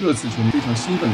[0.00, 1.10] 热刺球迷非常兴奋。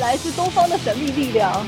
[0.00, 1.64] 来自东方的神秘力量。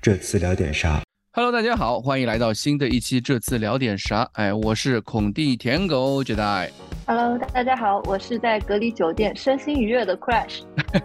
[0.00, 1.02] 这次聊点啥
[1.32, 3.20] ？Hello，大家好，欢迎来到新的一期。
[3.20, 4.26] 这次聊点啥？
[4.32, 6.70] 哎，我是孔蒂舔狗 Jedi。
[7.06, 10.62] Hello，大家好，我是在隔离酒店身心愉悦的 Crash。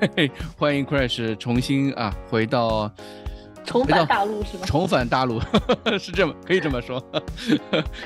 [0.57, 2.89] 欢迎 Crash 重新啊回到。
[3.65, 4.65] 重返大陆是吗？
[4.65, 5.41] 重返大陆
[5.99, 7.03] 是这么可以这么说，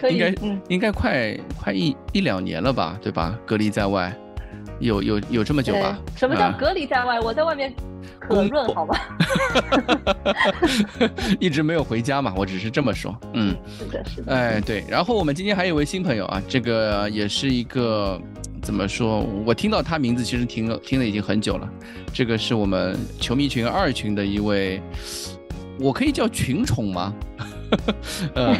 [0.09, 0.33] 应该
[0.69, 3.37] 应该快快一一两年了吧，对吧？
[3.45, 4.15] 隔离在外，
[4.79, 5.99] 有有有这么久吧？
[6.15, 7.19] 什么叫隔离在外？
[7.19, 7.73] 我在外面
[8.19, 9.17] 可润好吧？
[11.39, 13.15] 一直没有回家嘛，我只是这么说。
[13.33, 14.33] 嗯，是的，是的。
[14.33, 14.83] 哎，对。
[14.87, 18.19] 然后我们今天还有一位新朋友啊，这个也是一个
[18.61, 19.21] 怎么说？
[19.45, 21.69] 我听到他名字其实听了听了已经很久了。
[22.13, 24.81] 这个是我们球迷群二群的一位。
[25.79, 27.13] 我可以叫群宠吗？
[28.33, 28.55] 呃，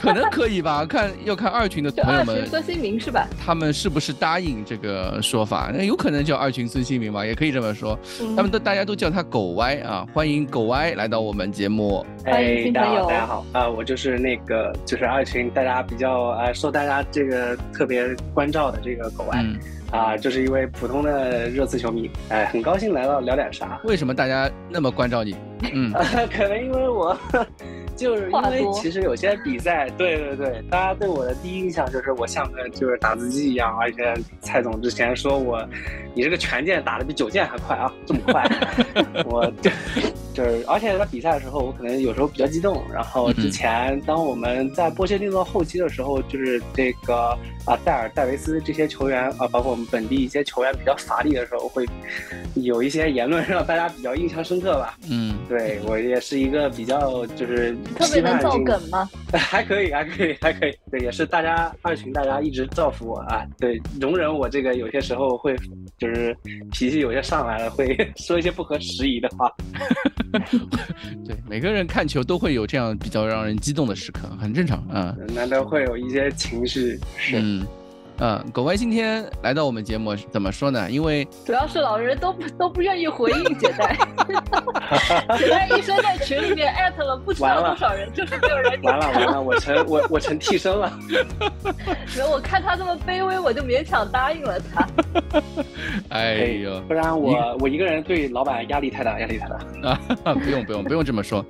[0.00, 2.46] 可能可以吧， 看要看二群的朋友们。
[2.46, 3.28] 孙兴民是吧？
[3.38, 5.70] 他们是不是答应这个说法？
[5.72, 7.98] 那有可能叫二群孙兴民吧，也可以这么说。
[8.34, 12.04] 他们都大家都叫他狗歪啊，欢迎狗歪来到我们节目。
[12.24, 19.44] 欢迎新朋友，大家好啊，我就是那个就是二群大家比较呃受大家这个特别关照的这个狗歪。
[19.90, 23.80] 啊，就是一位普通的热刺球迷，哎，很高兴来到聊点啥？
[23.84, 25.36] 为什么大家那么关照你？
[25.72, 25.92] 嗯，
[26.36, 27.16] 可能因为我，
[27.96, 35.64] 就是因为其实有些比赛，对对对，大家对我的第一印象就是我像个就是打字机一样，而且蔡总之前说我，
[36.14, 38.44] 你这个拳键打的比九键还快啊，这么快，
[39.26, 39.70] 我就
[40.34, 47.38] 就是，而且在比赛的时候，我可能有时候比较激动，然后之前当我们在波切蒂诺后期的时候，就是这个。
[47.66, 51.86] 啊，戴尔、戴维斯这些球员啊，包括我们本地一些球员比较乏力的时候，会
[52.56, 54.98] 有一些言论让大家比较印象深刻吧？
[55.10, 59.08] 嗯，对我也是一个比较就是特别能造梗吗？
[59.32, 60.76] 还可以，还可以，还可以。
[60.90, 63.46] 对，也是大家二群，大家一直造福我啊。
[63.58, 65.56] 对，容忍我这个有些时候会
[65.96, 66.36] 就是
[66.70, 69.50] 脾气有些上来了，会 说一些不合时宜的话。
[71.26, 75.16] 对，每个人看球都会有这样比较让人激动的时刻，很正常啊。
[75.34, 77.38] 难得会有一些情绪是。
[77.40, 77.66] 嗯，
[78.18, 80.88] 嗯，狗歪今天来到我们节目怎么说呢？
[80.90, 83.98] 因为主要是老人都不都不愿意回应姐代，
[85.36, 88.80] 姐代医生在群里面艾特了不知道多少人，就是没有人。
[88.82, 90.92] 完了完了，我成我我成替身了。
[92.14, 94.88] 没有，我看他这么卑微，我就勉强答应了他。
[96.10, 99.56] 哎呦，不然我我一个人对老板压力太大，压力太大
[99.90, 100.34] 啊！
[100.34, 101.44] 不用不用不用这么说。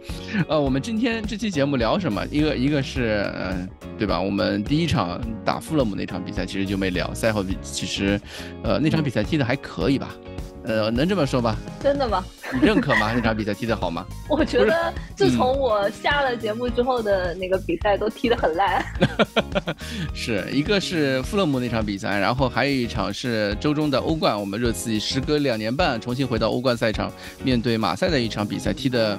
[0.48, 2.24] 呃，我们今天这期节目聊什么？
[2.30, 4.18] 一个一个是嗯，对吧？
[4.18, 8.20] 我们第一场打富勒姆那场比赛其实就没聊，赛后比其实，
[8.62, 10.14] 呃，那场比赛踢的还可以吧？
[10.62, 11.56] 呃，能这么说吧？
[11.82, 12.24] 真的吗？
[12.52, 13.10] 你认可吗？
[13.12, 14.06] 那场比赛踢得好吗？
[14.30, 18.86] 我觉得自从我下了节目之后的那个比赛都踢得很烂。
[20.14, 27.10] 是一个是富勒姆那场比赛，然后还有一场是周中的欧冠，我们热刺时隔两年半重新回到欧冠赛场，
[27.42, 29.18] 面对马赛的一场比赛，踢的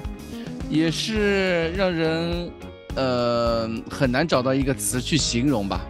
[0.70, 2.50] 也是让人
[2.94, 5.86] 呃很难找到一个词去形容吧。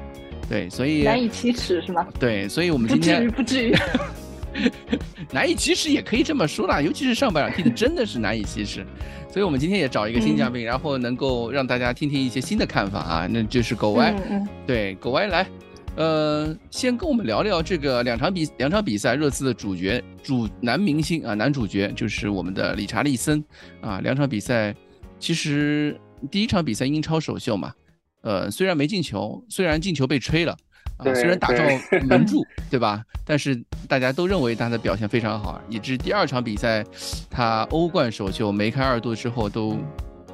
[0.49, 2.07] 对，所以难以启齿是吗？
[2.19, 3.73] 对，所以我们今天不至于。
[3.73, 4.17] 不至于
[5.33, 8.87] 难以启齿也可以这么说啦，尤其是上半场踢的真的是难以启齿，
[9.31, 14.15] 所以我们今天也找一个新嘉宾，然后能够让大家听听一些新的看法啊，那就是狗歪，
[14.67, 15.47] 对，狗歪来，
[15.97, 23.45] 呃，先跟我们聊聊这个两场比两场比赛热刺的主角主男明星啊，男主角就是我们的理查利森
[23.83, 24.75] 啊，两场比赛
[25.19, 27.71] 其实第一场比赛英超首秀嘛，
[28.27, 30.57] 呃，虽然没进球，虽然进球被吹了。
[30.97, 31.65] 啊，虽然打中
[32.09, 33.05] 门柱，对吧？
[33.25, 33.55] 但是
[33.87, 36.83] 大家都认为他的表现非常好，以致第二场比赛，
[37.31, 39.77] 他欧冠首秀梅开二度之后都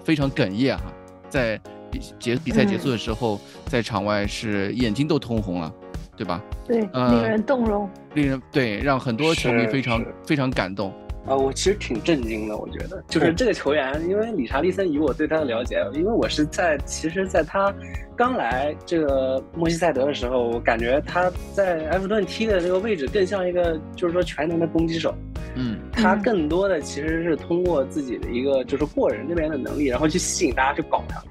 [0.04, 0.84] 非常哽咽哈，
[1.28, 1.60] 在
[1.90, 5.72] 比结比赛结束的时候，在场外是眼睛都通红了，
[6.16, 6.40] 对吧？
[6.64, 10.94] 对，令人动容，令人对让很多球迷非常非常感动。
[11.26, 13.02] 啊，我其实挺震惊的，我觉得。
[13.08, 17.72] 就是这个球员，因为理查利森，以我对他的了解，因为我是在其实，在他
[18.16, 25.14] 刚来这个莫西塞德的时候，我感觉他在埃弗顿踢的这个位置更像一个就是说全能的攻击手，
[25.54, 31.22] 嗯，他更多的其实是通过自己的一个就是过人这边的能力，然后去吸引大家去搞他，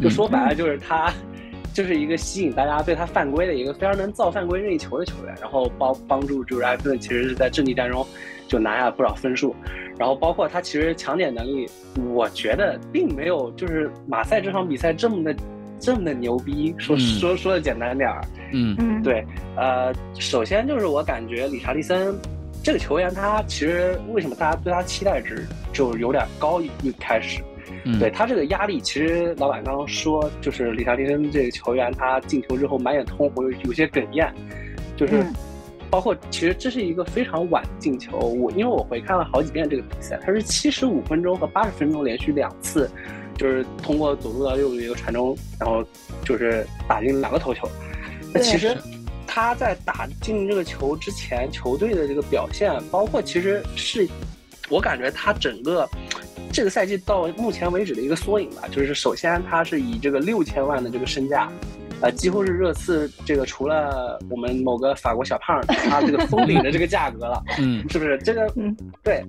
[0.00, 1.12] 就说白了就是他
[1.72, 8.06] 就是一个吸引大家对他犯规的一个非常能造犯规任意球的球员，然后帮帮助就是埃弗顿其实是在阵地战中。
[8.48, 9.54] 就拿下了不少分数，
[9.96, 11.68] 然后包括他其实抢点能力，
[12.12, 15.32] 我觉得并没有就是马赛这场比赛这么的
[15.78, 16.74] 这么的牛逼。
[16.76, 18.20] 说说说的简单点儿，
[18.52, 19.24] 嗯嗯，对，
[19.54, 22.12] 呃，首先就是我感觉理查利森
[22.60, 26.60] 这个球员，他其实为什么大家对他期待值就有点高？
[26.60, 27.40] 一开始，
[27.98, 34.32] 对他这个压力，其实老板刚刚说，就是理查利森这个球员，他进球之后满眼通红，有有些哽咽，
[34.96, 35.24] 就是
[35.90, 38.18] 包括其实这是一个非常晚进球。
[38.18, 42.90] 我因为我回看了好几遍这个比赛，他是七十五分钟和八十分钟连续两次，
[43.36, 45.84] 就是通过左路到右路一个传中，然后
[46.24, 47.68] 就是打进两个头球。
[48.32, 48.76] 那其实。
[49.32, 54.04] 他在打进这个球之前，球队的这个表现，包括其实是，
[54.68, 55.88] 我感觉他整个
[56.52, 58.62] 这个赛季到目前为止的一个缩影吧。
[58.70, 61.50] 就是首先，他是以这个六千万的这个身价，
[62.00, 68.18] 呃，几乎是热刺这个除了我们某个法国小胖他这个封顶的这个价格了，嗯，是不是？
[68.18, 69.24] 这个，嗯，对。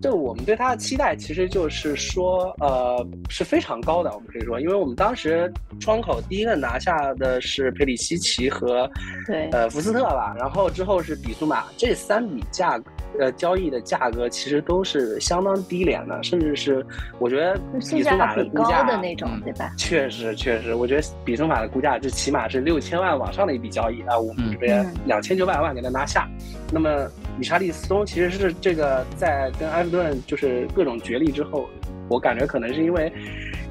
[0.00, 4.10] 就我们对他的期待，其实就是说，呃，是非常高的。
[4.14, 8.88] 我们可以说，因为我们当时窗口第一个拿下的是佩里西奇和，
[9.26, 12.90] 对，呃，福斯特吧，然后之后是比苏马，这三笔价格，
[13.20, 16.84] 呃，交易的价格其实都是相当低廉的，甚至是
[17.18, 17.58] 我觉得
[17.90, 19.72] 比苏马的估价的那种，对吧？
[19.76, 26.28] 确实，确实，我觉得比苏马的估价这起码是六千万往上的一笔交易啊，我们这边两千九百万给他拿下，
[26.72, 27.08] 那么。
[27.38, 31.68] 理查利斯松其实是这个在跟埃弗顿就是各种角力之后，
[32.08, 33.12] 我感觉可能是因为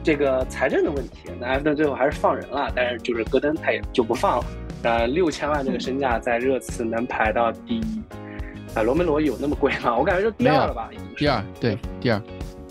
[0.04, 4.46] 这个财政的问题，那埃弗顿最后还是放人了，但是就是戈登他也就不放了。
[4.84, 8.02] 呃，六千万这个身价在热刺能排到第一，
[8.74, 9.98] 啊，罗梅罗有那么贵吗？
[9.98, 12.22] 我感觉就第二了吧，第二，对，第二，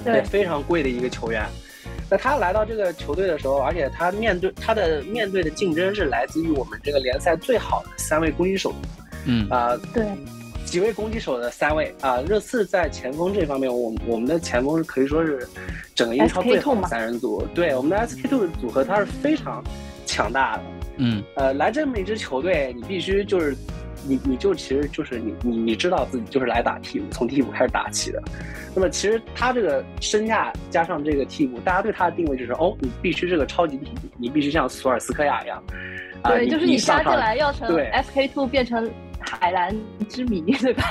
[0.03, 1.45] 对，非常贵的一个球员。
[2.09, 8.73] 那他来到这个球队的时候，而且他面对他的面对的竞争是来自于我们这个联赛最好的三位攻击手，
[9.27, 10.07] 嗯啊，对。
[10.77, 15.49] 几位攻击手的三位啊，热刺在前锋这方面，我我们的前锋可以说是
[15.95, 17.41] 整个英超最好的三人组。
[17.55, 19.65] 对，我们的 SK two 组合它是非常
[20.05, 20.63] 强大的。
[20.99, 23.57] 嗯，呃，来这么一支球队，你必须就是
[24.07, 28.23] 你你就其实就是你你你知道自己就是来打替补，从替补开始打起的。
[28.75, 35.63] 那么其实他这个身价加上这个替补，大家对他的定位就是哦，你必须是个超级替补，你必须像索尔斯克亚一样。
[36.23, 37.67] 对，就是你杀进来要成
[38.05, 38.91] SK two 变成。
[39.27, 39.75] 海蓝
[40.09, 40.89] 之谜， 对吧？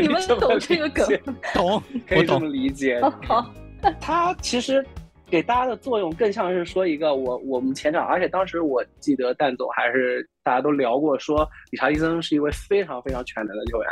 [0.00, 1.06] 你们懂这个梗？
[1.54, 3.00] 懂，可以这么理解。
[3.26, 3.50] 好，
[4.00, 4.84] 他其实
[5.28, 13.90] 给大家的作用更像是说一个我我们前场，而且当时我记得蛋总还是大家都聊过，说理查利森是一位非常非常全能的球员。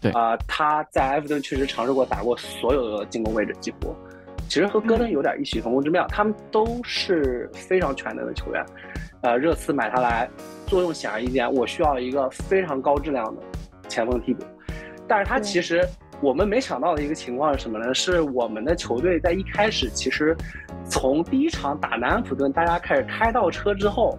[0.00, 3.94] 对啊，他在埃弗顿确实尝试过打过所有的进攻位置，几乎
[4.48, 8.64] 其实和戈登有点异曲同工之妙，他们都是非常全能的球员。
[9.22, 10.28] 呃，热刺买他来。
[10.66, 13.42] 作用显而易见，我需要一个非常高质量的
[13.90, 14.42] 前锋替补。
[15.06, 15.86] 但是他其实
[16.22, 17.92] 我们没想到的一个情况是什么呢？
[17.92, 20.34] 是我们的球队在一开始其实
[20.88, 24.18] 从第一场打南安普顿，大家开始开倒车之后，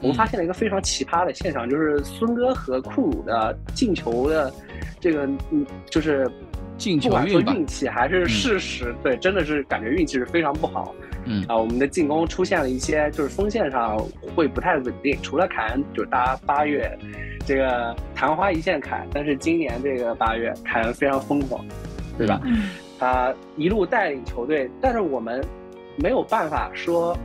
[0.00, 4.52] 我们发现了一个非常奇葩的现象，就是孙哥和库鲁的进球的
[4.98, 6.28] 这个嗯，就是
[6.76, 10.92] 进球运气还是事实，对，真的是感觉运气是非常不好。
[11.00, 11.08] 嗯
[11.48, 13.96] 啊，我们的进攻出现了一些，就是锋线上
[14.34, 15.16] 会不太稳定。
[15.22, 16.90] 除了凯恩，就是大家八月
[17.46, 21.64] 这个昙花一现凯，但是今年这个八月凯恩非常疯狂，
[22.18, 22.40] 对吧？
[22.98, 25.44] 他一路带领球队，但是我们
[25.96, 27.16] 没有办法说，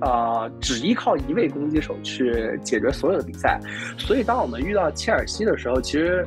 [0.00, 3.60] 呃，只依靠一位攻击手去解决所有的比赛。
[3.98, 6.26] 所以当我们遇到切尔西的时候，其实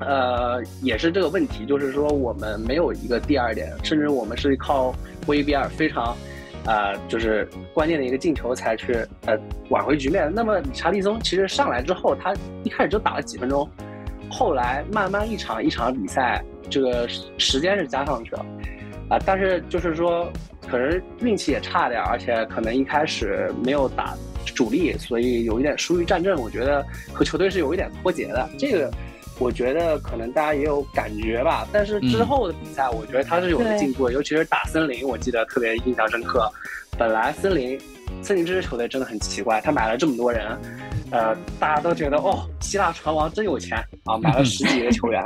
[0.00, 4.94] 呃也是这个问题，就是说我们没有一个第二点，甚至我们是靠
[5.26, 6.16] 威比尔非常。
[6.66, 9.38] 呃，就是关键的一个进球才去呃
[9.70, 10.30] 挽回局面。
[10.34, 13.68] 那么理查利松其实上来之后，他一开始就打了几分钟，
[14.28, 17.06] 后来慢慢一场一场比赛，这个
[17.38, 18.44] 时间是加上去了
[19.08, 19.18] 啊。
[19.24, 20.30] 但是就是说，
[20.68, 24.14] 可能运气也差点，而且可能一开始没有打
[24.54, 26.36] 主力，所以有一点疏于战阵。
[26.36, 28.48] 我觉得和球队是有一点脱节的。
[28.58, 28.90] 这个。
[29.38, 36.50] 我觉得可能大家也有感觉吧，但是之后的比赛，我觉得他是有了进步，尤其是打森林，我记得特别印象深刻。
[36.98, 37.78] 本来森林，
[38.22, 40.56] 森林这支球队真的很奇怪，他买了这么多人，
[41.10, 45.22] 呃，大家都觉得哦，希腊船王真有钱啊，买了 十几个球员，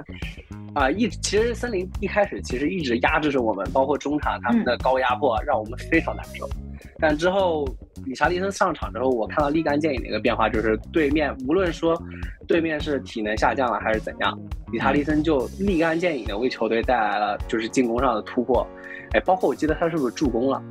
[0.74, 6.48] 啊，一其实森林一开始其实一直压制着我们，包括中场他们的高压迫，让我们非常难受。
[7.00, 7.64] 但之后，
[8.04, 12.00] 理查利森上场之后，我看到立竿见影的一个变化，就是对面无论说
[12.46, 14.38] 对面是体能下降了还是怎样，
[14.70, 18.66] 理查利森就立竿见影的为球队带来了就是进攻上的突破。
[19.12, 20.62] 哎，包括我记得他是不是助攻了？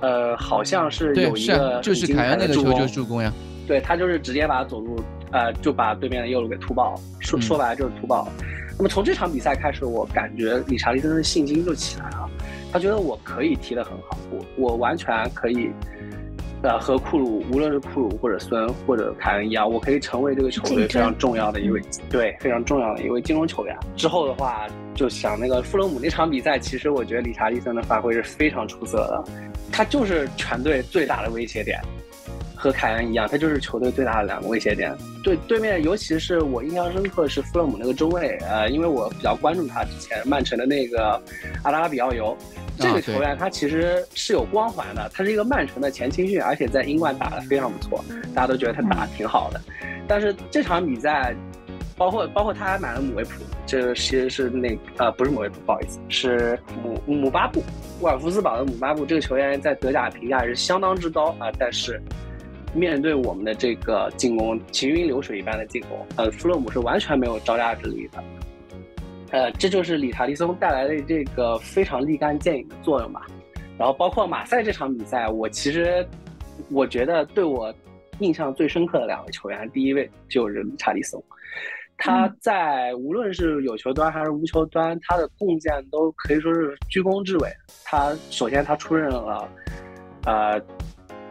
[0.00, 3.32] 呃，好像是有一个就是凯恩那个球就是助攻呀。
[3.66, 4.96] 对他就是直接把左路
[5.32, 8.28] 呃就把对面的右路给突爆，说说白了就是突爆。
[8.76, 12.28] 那么从这场比赛开始，我感觉理查利森的信心就起来了。
[12.72, 15.70] 他觉得我可以踢得很好，我我完全可以，
[16.62, 23.78] 呃，和库鲁，无论是库鲁或者孙或者凯恩一样，我可以成为这个球队非常重要的一位，对，非常重要的一位进攻球员。
[23.94, 29.24] 之后的话，就想那个富勒姆那场比赛，其实我觉得理查利森的发挥是非常出色的，
[29.70, 31.80] 他就是全队最大的威胁点，
[32.64, 34.96] 和凯恩一样，他就是球队最大的两个威胁点。
[35.22, 41.20] 对对面，尤其是我印象深刻是富勒姆那个中卫，呃，因为我比较关注他之前曼城的那个
[41.62, 42.34] 阿拉比奥尤。
[42.78, 48.02] 这个球员他其实是有光环的，他是一个曼城的前青训，而且在英冠打得非常不错，
[48.34, 49.60] 大家都觉得他打得挺好的。
[50.08, 51.36] 但是这场比赛，
[51.98, 53.30] 包括包括他还买了姆维普，
[53.66, 57.62] 这其实是那呃不是姆维普，不好意思，是姆姆巴布，
[58.00, 59.06] 沃尔夫斯堡的姆巴布。
[59.06, 62.02] 这个球员在德甲评价是相当之高啊，但是
[62.74, 68.22] 面对我们的这个进攻，行云流水一般的进攻，呃，弗洛姆是完全没有招架之力的。
[69.30, 73.26] 呃，这就是理查利松带来的这个非常立竿见影的作用吧。
[73.76, 76.06] 然后包括马赛这场比赛，我其实
[76.70, 77.74] 我觉得对我
[78.20, 81.20] 印象最深刻的两位球员，第一位就是理查利松，
[81.96, 87.50] 他在无论是有球端还是无球端，他的贡献都可以说是居功至伟。
[87.84, 89.48] 他首先他出任了
[90.26, 90.60] 呃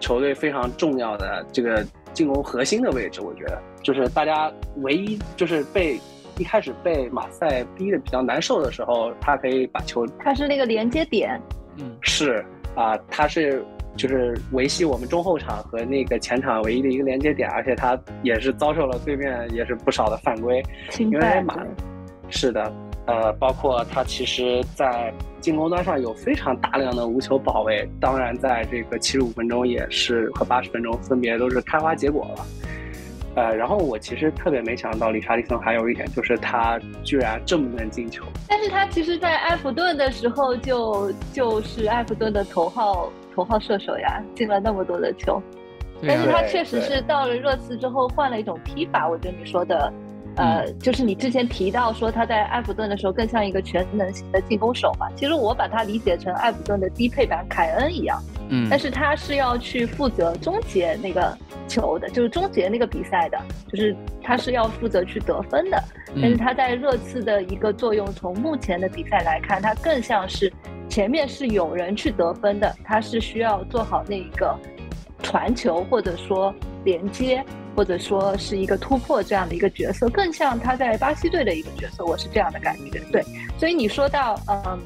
[0.04, 5.98] 球队非常重要的这个进攻核心的位置，我觉得就是大家唯一就是被。
[6.40, 11.40] 一开始被马赛逼的比较难受的时候，他可以把球，他是那个连接点，
[11.78, 12.44] 嗯，是
[12.74, 13.64] 啊，他是
[13.96, 20.60] 就是维系我们中后场和那个前场唯一的一个连接点，而且他也是遭受了对面也是不少的犯规，
[20.98, 21.56] 因为马
[22.32, 22.74] 是的，
[23.06, 32.46] 呃，包括他其实在进攻端上有非常大量的无球保卫，当然在这个七十五分钟也是和八十分钟分别都是开花结果了。
[33.36, 38.24] 呃，然后我其实特别没想到，理查利森还有一点就是他居然这么能进球。
[38.48, 45.42] 但是他其实，在埃弗顿的时候就就是埃弗顿的头号头号射手呀，进了那么多的球。
[46.06, 49.10] 但是他确实是到了热刺之后换了一种踢法。
[49.10, 49.92] 我觉得你说的，
[50.36, 55.08] 呃，就是你之前提到说他在埃弗顿的时候更像一个全能型的进攻手嘛。
[55.16, 58.22] 其实我把他理解成埃弗顿的低配版凯恩一样。
[58.50, 58.68] 嗯。
[58.70, 61.38] 但是他是要去负责终结那个。
[61.66, 63.40] 球的，就是终结那个比赛的，
[63.72, 65.82] 就是他是要负责去得分的，
[66.22, 70.52] 但是他在热刺的一个作用，从目前的比赛来看，他更像是
[70.90, 74.56] 前面是有人去得分的，他是需要做好那一个
[75.24, 77.44] 传球或者说连接
[77.76, 83.00] 或者说是一个突破这样的一个角色，更像他在巴西队的一个角色，我是这样的感觉。
[83.12, 83.24] 对，
[83.58, 84.80] 所以你说到嗯。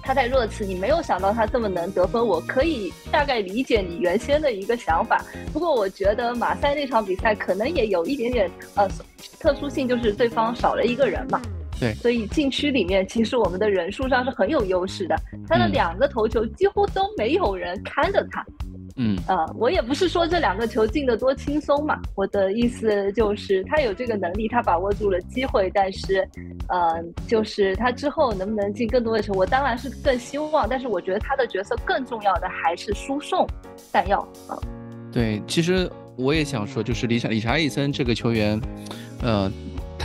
[0.00, 5.22] 他在热刺，你没有想到他这么能得分，我可以大概理解你原先的一个想法。
[5.52, 8.88] 不过我觉得马赛那场比赛可能也有一点点呃
[9.38, 11.42] 特殊性，就是对方少了一个人嘛。
[11.78, 15.14] 对，所以禁区里面其实我们的人数上是很有优势的。
[15.46, 18.42] 他的两个头球几乎都没有人看着他。
[18.64, 18.67] 嗯
[19.26, 26.28] 呃，我也不是说这两个球进的多轻松嘛，我的意思就是他有这个能力，他把握住了机会，但是，
[26.68, 33.46] 呃，就是他之后能不能进更多的球，我当然是更希望，但是我觉得他的角色更重要的还是输送
[33.92, 34.58] 弹药啊。
[35.12, 38.60] 对，其实我也想说，就是理查理查利森这个球员，
[39.22, 39.50] 呃。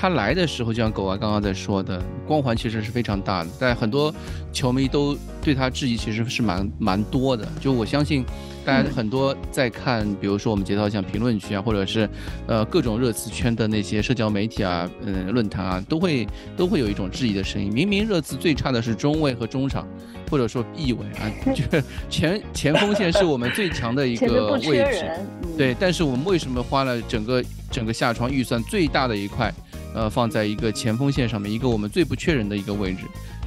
[0.03, 4.13] 他来的时候，就像狗娃刚刚在说的，光环其实是非常大的，但很多
[4.51, 7.47] 球迷都对他质疑，其实是蛮蛮多的。
[7.61, 8.21] 就我相信，
[8.65, 12.09] 大家很多在看，比如说我们节操像评论区啊，或者是
[12.47, 17.71] 呃各种热词圈的那些社交媒体啊，嗯论坛啊，都会都会有一种质疑的声音。
[17.71, 19.87] 明明热刺最差的是中卫和中场，
[20.29, 25.09] 或者说翼卫啊， 就是前前锋线是我们最强的一个位置，
[25.57, 25.73] 对。
[25.79, 27.41] 但是我们为什么花了整个
[27.71, 29.49] 整个下窗预算最大的一块？
[29.93, 33.01] 呃，放在一个前锋线上面，一个我们最不缺人的一个位置。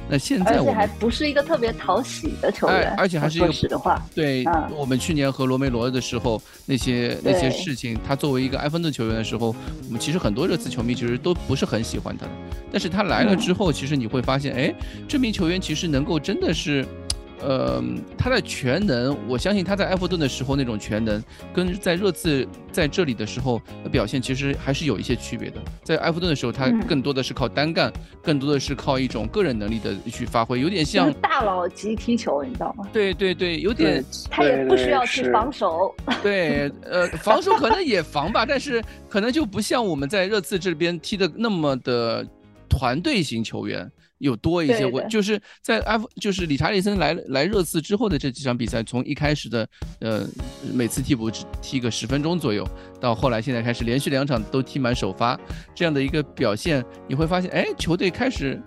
[0.09, 4.01] 那现在，而且还不是一个特别讨喜的球员，而且还是一个实话。
[4.15, 9.53] 对，我们去年和罗梅罗的时候，那些那些事情，他作为一个埃弗顿球员的时候，
[9.85, 12.31] 我们其实很多热刺球迷其实都不是很喜欢他的。
[12.71, 14.73] 但是他来了之后，其实你会发现，哎，
[15.09, 16.85] 这名球员其实能够真的是。
[17.41, 17.83] 呃，
[18.17, 25.61] 他的全能，我相信他在埃弗顿的时候那种全能，跟在热刺在这里的时候的表现其实还是有一些区别的。
[25.83, 32.87] 在埃弗顿的时候，他更多的是靠单干，更多的是靠一种个人能力的去发挥，有点像大佬级踢球，你知道吗？
[32.91, 34.03] 对对对，有点。
[34.29, 35.93] 他也不需要去防守。
[36.23, 42.25] 对，呃，防守可能也防吧，但是可能就不像我们在热刺这边踢的那么的
[42.67, 43.89] 团队型球员。
[44.19, 49.67] 有多一些，我就是在埃，就是理查利森来来热刺之后的这几场比赛，从一开始的
[49.99, 50.25] 呃
[50.73, 52.67] 每次替补只踢个十分钟左右，
[52.99, 55.39] 到后来现在开始连续两场都踢满首发
[55.75, 58.61] 这样的一个表现，你会发现，哎，球队开始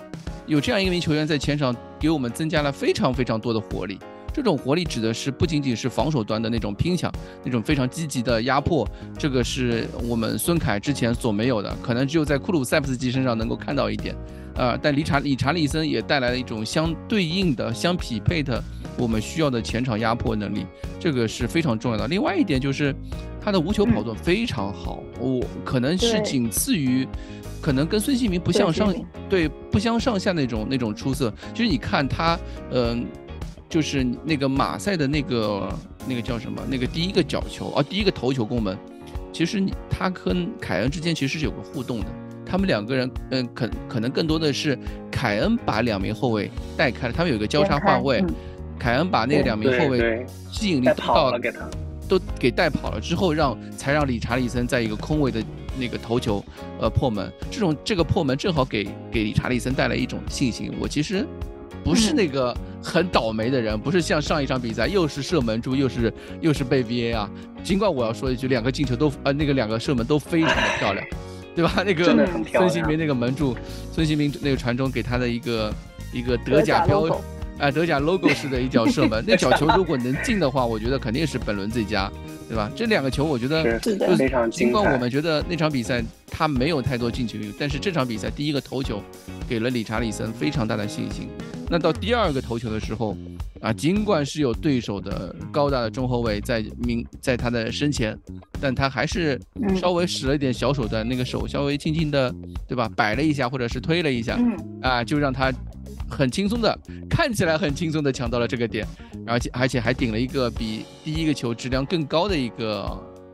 [0.46, 3.98] 有这样一名球员在前场给我们增加了非常非常多的活力。
[4.32, 7.12] 这种活力指的是不仅仅是防守端的那种拼抢，
[7.44, 8.88] 那种非常积极的压迫，
[9.18, 14.14] 这个是我们孙凯之前所没有的，可能只有在库鲁塞夫斯基身上能够看到一点。
[14.60, 18.62] 呃，但理查理查利森也带来了一种相对应的、相匹配的
[18.98, 20.66] 我们需要的前场压迫能力，
[20.98, 22.06] 这个是非常重要的。
[22.08, 22.94] 另外一点就是
[23.40, 27.08] 他的无球跑动非常好，我可能是仅次于，
[27.62, 28.94] 可能跟孙兴民不相上，
[29.30, 31.32] 对不相上下那种那种出色。
[31.54, 32.38] 其实你看他，
[32.70, 33.06] 嗯，
[33.66, 35.72] 就是那个马赛的那个
[36.06, 36.60] 那个叫什么？
[36.68, 38.76] 那个第一个角球啊，第一个头球攻门，
[39.32, 42.06] 其实他跟凯恩之间其实是有个互动的。
[42.50, 44.76] 他们两个人，嗯，可可能更多的是
[45.08, 48.24] 凯恩把两名后卫带开了，他们有一个交叉换位，
[48.76, 51.60] 凯恩把那两名后卫吸引力都到了，给他
[52.08, 55.40] 都给带跑了之后，让才让理查利森在一个空位的
[55.78, 56.44] 那个头球，
[56.80, 57.32] 呃，破门。
[57.52, 60.72] 这种这个破门正好给给理查利森带来一种信心。
[60.80, 61.24] 我其实
[61.84, 62.52] 不是那个
[62.82, 67.30] 很倒霉的人，不是像上一场比赛又是射门柱，又是又是被 VA 啊。
[67.62, 71.06] 尽管我要说一句，两个进球都呃那个两个射门都非常的漂亮。
[71.54, 71.72] 对吧？
[71.84, 72.04] 那个
[72.52, 73.56] 孙兴民那个门柱，
[73.92, 75.72] 孙兴民那个传中给他的一个
[76.12, 77.20] 一个德甲标，
[77.60, 82.10] 哎，德甲 logo 式的一脚射门，那脚球如果能进的话，我觉得肯定是本轮最佳，
[82.48, 82.70] 对吧？
[82.74, 89.02] 这两个球我觉得是非常尽管我们觉得那场比赛他没有太多进球率，但是这场比赛第一个头球
[89.48, 91.28] 给了理查里森非常大的信心。
[91.68, 93.16] 那到第二个头球的时候。
[93.60, 98.18] 啊，尽管是有对手的高大的中后卫在明在他的身前，
[98.58, 99.38] 但他还是
[99.78, 102.34] 稍微使了一点小手段，那个手稍微轻轻的，
[102.66, 102.90] 对吧？
[102.96, 104.38] 摆了一下，或者是推了一下，
[104.80, 105.52] 啊，就让他
[106.10, 108.86] 很轻松的，看起来很轻松的抢到了这个点，
[109.26, 112.86] 而且而且还顶了一个比第一个球质量更高的一个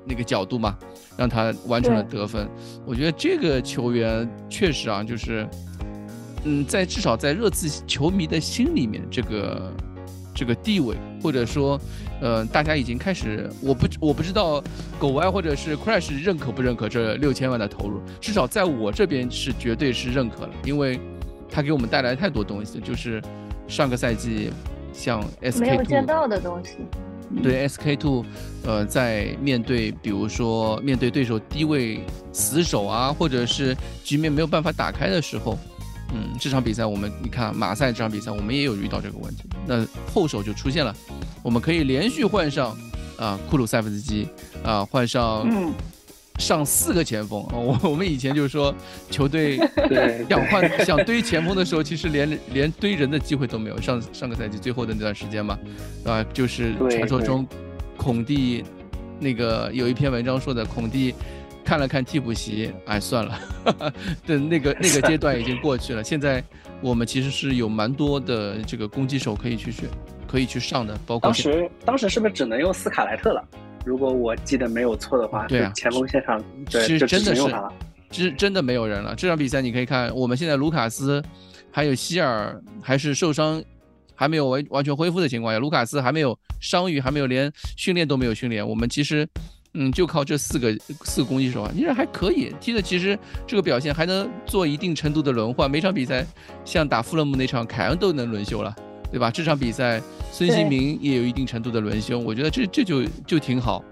[0.04, 0.76] 那个角度嘛，
[1.16, 2.48] 让他完成了得分。
[2.84, 5.48] 我觉得这个球员确实啊，就是，
[6.44, 9.72] 嗯，在至少在热刺球迷的心里面，这个。
[10.38, 11.80] 这个地位，或者说，
[12.20, 14.62] 呃，大家已经开始，我不我不知道
[14.98, 21.00] 狗歪或者是 Crash 认可不认可这六千万的投入，至少在我这边是绝对是认可了，因为
[21.50, 23.22] 他给我们带来太多东西，就是
[23.66, 24.50] 上个赛季
[24.92, 26.76] 像 SK 没有见到的东西，
[27.42, 28.24] 对 SK two，
[28.64, 32.00] 呃，在面对比如说面对对手低位
[32.32, 35.58] 死守啊，或者是局面没有办法打开的时候。
[36.14, 40.94] 嗯，这场比赛我们你看马赛这场比赛我们也有遇到这个问题，那后手就出现了，
[41.42, 42.78] 我们可以连续换上
[43.18, 44.28] 啊库鲁塞夫斯基
[44.62, 45.44] 啊换上
[46.38, 48.74] 上四个前锋，我我们以前就是说
[49.10, 49.58] 球队
[50.28, 53.80] 想换 想堆前锋的时候，其实连连堆人的机会都没有。
[53.80, 55.58] 上上个赛季最后的那段时间嘛，
[56.04, 57.46] 啊就是传说中
[57.96, 58.64] 孔蒂
[59.18, 61.14] 那个有一篇文章说的孔蒂。
[61.64, 63.40] 看了看替补席，哎，算了，
[64.24, 66.04] 的那个那个阶段已经过去了。
[66.04, 66.40] 现在
[66.80, 69.88] 我们其实是有蛮多的这个攻击手可以去选，
[70.28, 70.96] 可以去上的。
[71.04, 73.44] 包括当时当时是不是只能用斯卡莱特了？
[73.86, 77.50] 如果我记得没有错的话，对啊，前锋线上其实真的是，
[78.10, 79.14] 真真的没有人了。
[79.14, 81.22] 这场比赛你可以看，我们现在卢卡斯
[81.70, 83.62] 还有希尔还是受伤，
[84.14, 88.68] 还没有完完全恢复的情况下，卢卡斯还没有伤愈，还没有连训练都没有训练。
[88.68, 89.26] 我们其实。
[89.78, 92.80] 嗯，就靠这四个四个攻击手啊，其实还可以踢的。
[92.80, 95.70] 其实这个表现还能做一定程度的轮换。
[95.70, 96.24] 每场比赛，
[96.64, 98.74] 像打富勒姆那场，凯恩都能轮休了，
[99.10, 99.30] 对吧？
[99.30, 100.00] 这场比赛，
[100.32, 102.18] 孙兴民也有一定程度的轮休。
[102.18, 103.82] 我觉得这这就就挺好，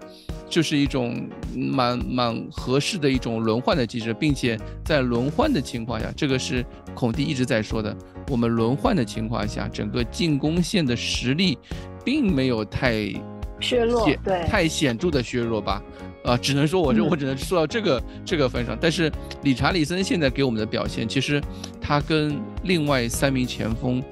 [0.48, 7.96] 就是一种蛮蛮合适的一种轮换的机制，并且在轮换的情况下，这个是孔蒂一直在说的。
[8.29, 11.59] 我们轮换的情况下，整个进攻线的实力
[12.05, 13.12] 并没有太。
[13.61, 15.81] 削弱对太显著的削弱吧，
[16.24, 18.77] 啊，只能说我这我只能说到这个这个份上。
[18.79, 19.11] 但是
[19.42, 21.40] 理查利森现在给我们的表现，其实
[21.81, 24.03] 他跟另外三名前锋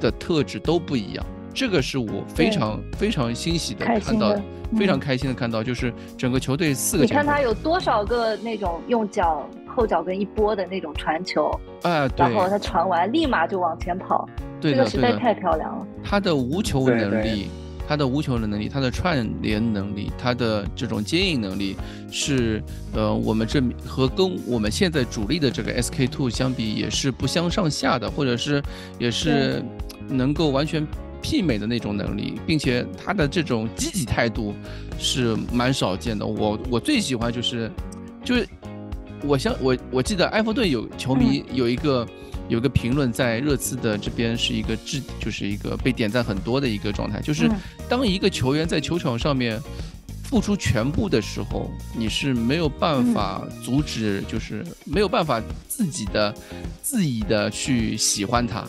[0.00, 4.34] 的特质都不一样，这个是我非常非常欣喜的看到，
[4.76, 7.04] 非常开心的看到，就是整个球队四个。
[7.04, 11.50] 你看他有多少个那种用脚后脚跟一拨的那种传球，
[11.82, 14.28] 啊，然后他传完立马就往前跑，
[14.60, 15.86] 这个实在太漂亮了。
[16.04, 17.48] 他的无球能力。
[17.88, 21.76] 他的无球的能力，他的串联能力，他的这种接应能力，
[22.10, 22.60] 是
[22.92, 28.60] 呃，我们这和跟我们现在主力的这个 SK two 相比，也是不相上下的，或者是
[28.98, 29.62] 也是
[30.08, 30.86] 能够完全
[31.22, 34.54] 媲美的那种能力，并且他的这种积极态度
[34.98, 36.26] 是蛮少见的。
[36.26, 37.70] 我我最喜欢就是，
[38.24, 38.48] 就是
[39.22, 42.06] 我相我我记得埃弗顿有球迷有一个。
[42.48, 47.50] 有一个评论在热刺的这边是一个质，就是一个被点赞很多的一个状态，就是
[47.88, 49.60] 当一个球员在球场上面
[50.22, 56.32] 付出全部的时候，你是没有办法阻止，就是没有办法自己的
[56.80, 58.64] 自己的去喜欢他。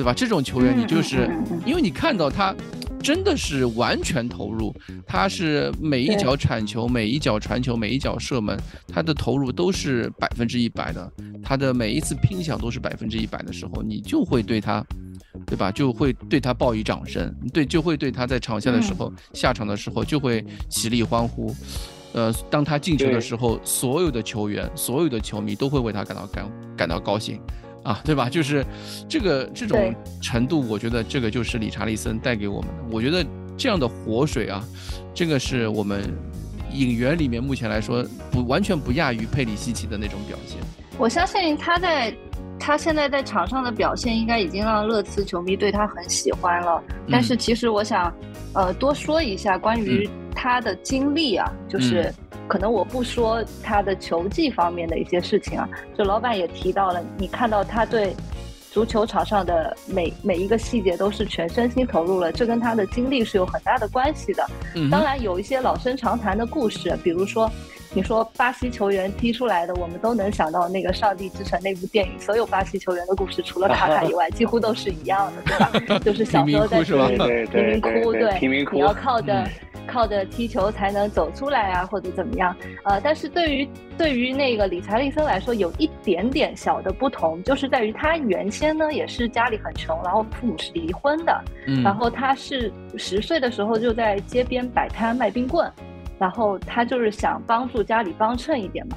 [0.00, 0.14] 对吧？
[0.14, 1.30] 这种球员你就是
[1.66, 2.54] 因为你看到他。
[3.02, 4.74] 真的是完全投入，
[5.06, 8.54] 他是每一脚铲球、每一脚传球、每一脚射门，
[8.86, 11.10] 他的投入都是百分之一百的，
[11.42, 14.84] 他的每一次拼抢都是百分之一百的时候，你就会对他，
[15.46, 15.72] 对吧？
[15.72, 21.56] 就会对他报以掌声，对，就会对他在场下的时候、下场的时候就会起立欢呼。
[22.12, 27.40] 呃，当他进球的时候，所有的球员、所有的球迷都会为他感到感感到高兴。
[27.82, 28.28] 啊，对吧？
[28.28, 28.64] 就是
[29.08, 32.84] 这个这种程度，我觉得这个就是理查利森带给我们的。
[32.90, 33.24] 我觉得
[33.56, 34.62] 这样的活水啊，
[35.14, 36.02] 这个是我们
[36.72, 40.58] 影员里面目前来说不完全不亚于佩里西奇的那种表现。
[40.98, 42.14] 我相信他在
[42.58, 46.82] 他现在在场上的表现，应该已经让热刺球迷对他很喜欢了。
[47.10, 48.12] 但是其实我想，
[48.52, 52.12] 呃，多说一下关于他的经历啊，就是。
[52.50, 58.12] 可能我不说他的球技方面的一些事情啊，就老板也提到了，你看到他对
[58.72, 64.44] 足球场上的每每一个细节都是全身心投入了，这跟他的经历是有很大的关系的。
[64.90, 67.48] 当然有一些老生常谈的故事，比如说
[67.94, 75.98] 你说巴西球员踢出来的，我们都能想到那个《上帝之城》那部电影，所有巴西球员的故事除了卡卡以外，几乎都是一样的，对吧？
[76.04, 78.38] 就是小时候在贫民窟，对，
[78.72, 79.46] 你要靠着。
[79.90, 82.54] 靠着踢球才能走出来啊，或者怎么样？
[82.84, 95.70] 呃，但是对于对于那个理查利森来说，有一点点小的不同，就是在于他原先呢也是家里很穷，然后父母是离婚的，嗯然后他是十岁的时候就在街边摆摊卖冰棍，
[96.18, 98.96] 然后他就是想帮助家里帮衬一点嘛。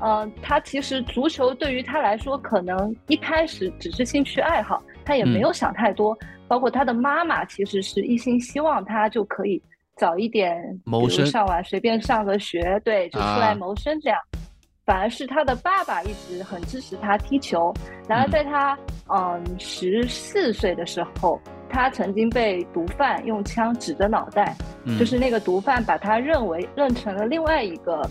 [0.00, 6.18] 呃，他其实足球对于他来说，可能一开始只是兴趣爱好，他也没有想太多。
[6.46, 9.62] 包括他的妈妈其实是一心希望他就可以。
[9.96, 14.18] 早一点，谋生上完随便上个学，对，就出来谋生这样。
[14.84, 17.72] 反而是他的爸爸一直很支持他踢球。
[18.08, 18.76] 然而在他
[19.08, 24.56] 嗯十四岁的时候，他曾经被毒贩用枪指着脑袋，
[24.98, 28.06] 就是那个毒贩把他认为认成了另外一个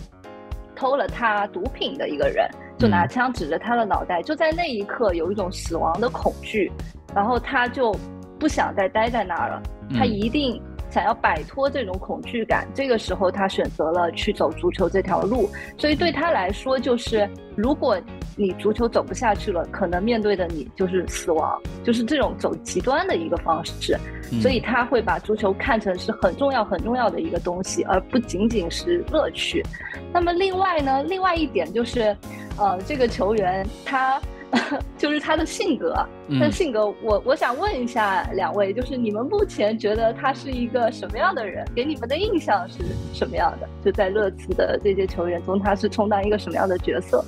[0.74, 4.22] 偷了他毒品的一个人，就拿枪指着他的脑袋。
[4.22, 6.72] 就在那一刻，有一种死亡的恐惧，
[7.14, 7.94] 然后他就
[8.40, 9.62] 不想再待在那儿了，
[9.94, 10.60] 他一定。
[10.94, 15.50] 想要摆脱这种恐惧感，这个时候他选择了去走足球这条路。
[15.76, 18.00] 所以对他来说，就是如果
[18.36, 23.98] 你足球走不下去了，可能面对的你就是死亡，就是这种走极端的一个方式。
[24.40, 29.64] 所以他会把足球看成是很重要、很重要的一个东西，而不仅仅是乐趣。
[30.12, 32.16] 那么另外呢，另外一点就是，
[32.56, 34.22] 呃，这个球员他。
[34.98, 35.94] 就是他的性格，
[36.30, 41.66] 他的性格，我我想问一下两位，就是你们目前觉得他是一个什么样的人？
[41.74, 42.78] 给你们的印象是
[43.12, 43.68] 什么样的？
[43.84, 47.24] 就在热刺的这些球员中，他是充当一个什么样的角色？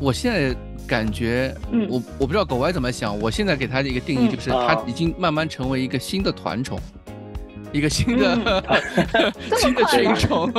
[0.00, 6.78] 我现在感觉，嗯，我我不知道狗歪怎么想，我现在给他的一个定义就是，他已经慢慢成为一个新的团宠。
[7.72, 8.62] 一个新的
[9.58, 10.52] 新的群宠，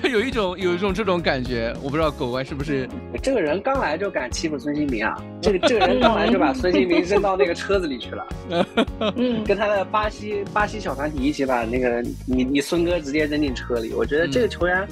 [0.00, 2.88] 他 有一种有一种这种感觉，我不知道狗歪是不是
[3.22, 5.16] 这个人刚来就敢欺负孙兴民啊？
[5.42, 8.26] 这个这个人刚来就把孙兴民扔到那个车子里去了，
[9.16, 13.92] 嗯，跟他的巴西巴西小团体一起把那个你你孙哥直接扔进车里。
[13.92, 14.86] 我觉得这个球员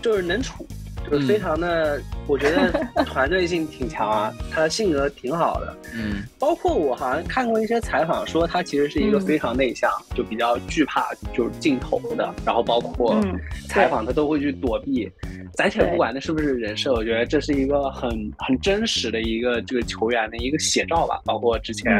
[0.00, 0.66] 就是能处。
[1.10, 2.70] 就是非常的，我觉得
[3.04, 13.18] 团队性挺强啊，他的性格挺好的，嗯，包括我好像看过一些采访，说他其实是一个非常内向，就比较惧怕就是镜头的，然后包括
[13.66, 15.10] 采访他都会去躲避，
[15.54, 21.18] 暂且不管那是不是人设，我觉得这是一个很很真实的一个这个球员的一个写照吧。
[21.24, 21.92] 包括之前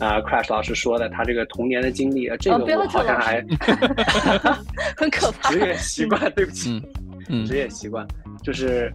[0.00, 3.40] 啊，Crash 老师说的他这个童年的经历，这个我好像还
[4.98, 6.82] 很可怕，职业习惯，对不起，
[7.28, 8.04] 嗯，职业习惯。
[8.42, 8.90] 就是，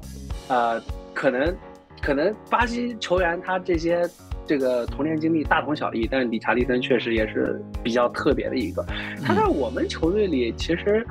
[0.47, 0.81] 呃，
[1.13, 1.55] 可能，
[2.01, 4.08] 可能巴西球员他这些
[4.45, 8.86] 这个童年经历大同小异，但是理查利森确实也是比较特别的一个。
[9.23, 11.05] 他在我们球队里，其实，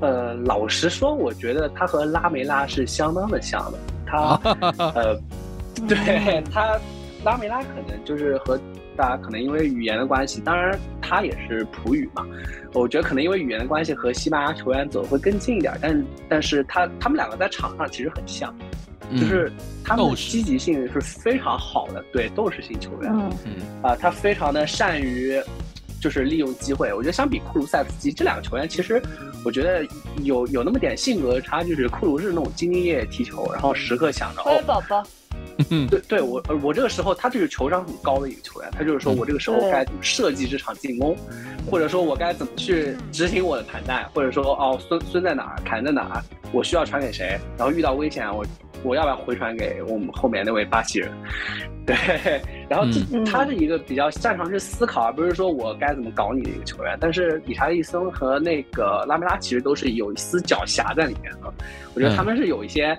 [0.00, 3.78] 呃，老实说，我觉得他和拉梅拉是相当的像的。
[4.06, 4.40] 他，
[4.94, 5.16] 呃，
[5.88, 6.78] 对他，
[7.24, 8.60] 拉梅拉可能就是和。
[8.96, 12.26] 大家可能因为语言的关系，当然他也是葡语嘛，
[12.74, 18.54] 我觉得可能因为语言的关系和西班牙球员走会更近一点，但但是他他们两个在场上其实很像，
[19.12, 19.50] 就是
[19.84, 23.12] 他们积极性是非常好的，对斗士型球员，
[23.44, 23.54] 嗯。
[23.82, 25.40] 啊，他非常的善于
[26.00, 29.02] 就是利用机会，我觉得相比库卢塞夫斯基这两个球员，其实
[29.44, 29.86] 我觉得
[30.22, 35.02] 有有那么点性格差，就是库卢是那种兢兢业业踢球，然后时刻想着哦，宝宝。
[35.88, 41.16] 对对，我我这个时候他就是球商很高的一个球员，他就是说我这个时候该怎么设计这场进攻，
[41.70, 48.44] 或者说我该怎么去执行我的盘带，或者说哦孙孙在哪儿，凯在哪儿，我需要传给谁，然后遇到危险我
[48.82, 51.10] 我要不要回传给我们后面那位巴西人？
[51.86, 51.96] 对，
[52.68, 56.96] 然后这他是一个比较擅长去思考，而不是说我该怎么搞你的一个球员。
[57.00, 61.52] 但是理查利森和那个拉梅拉其实都是有一丝狡黠在里面的。
[61.94, 62.96] 我觉得他们是有一些，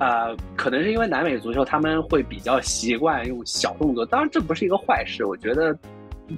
[0.00, 5.24] 呃，可能是因为南美足球他们会比较习惯用小动作，当然这不是一个坏事。
[5.24, 5.72] 我觉得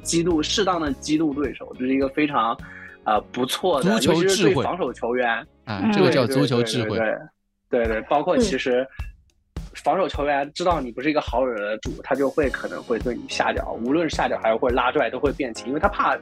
[0.03, 2.55] 激怒适当的激怒对手，这是一个非常
[3.05, 4.62] 呃不错的，足球智慧。
[4.62, 6.98] 防守球员啊，这个叫足球智慧。
[7.70, 8.87] 对对，包括其实。
[9.75, 16.14] 防守球员知道你不是一个好惹的主，他就会可能会对你下脚，无论是下脚还是或者拉拽都会变形，因为他怕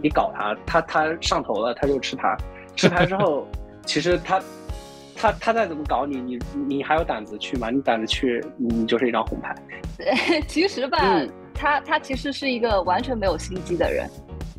[0.00, 2.36] 你搞他，他他上头了他就吃他，
[2.76, 3.44] 吃他之后，
[3.84, 4.40] 其实他
[5.16, 7.70] 他他再怎么搞你，你你还有胆子去吗？
[7.70, 9.54] 你胆子去，你就是一张红牌。
[10.46, 10.98] 其实吧，
[11.54, 14.08] 他他其实是一个完全没有心机的人，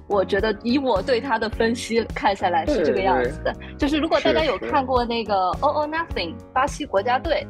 [0.07, 7.45] 我觉得以我对他的分析看下来是这个样子的，就是如果大家有看过那个 O O Nothing 巴西国家队。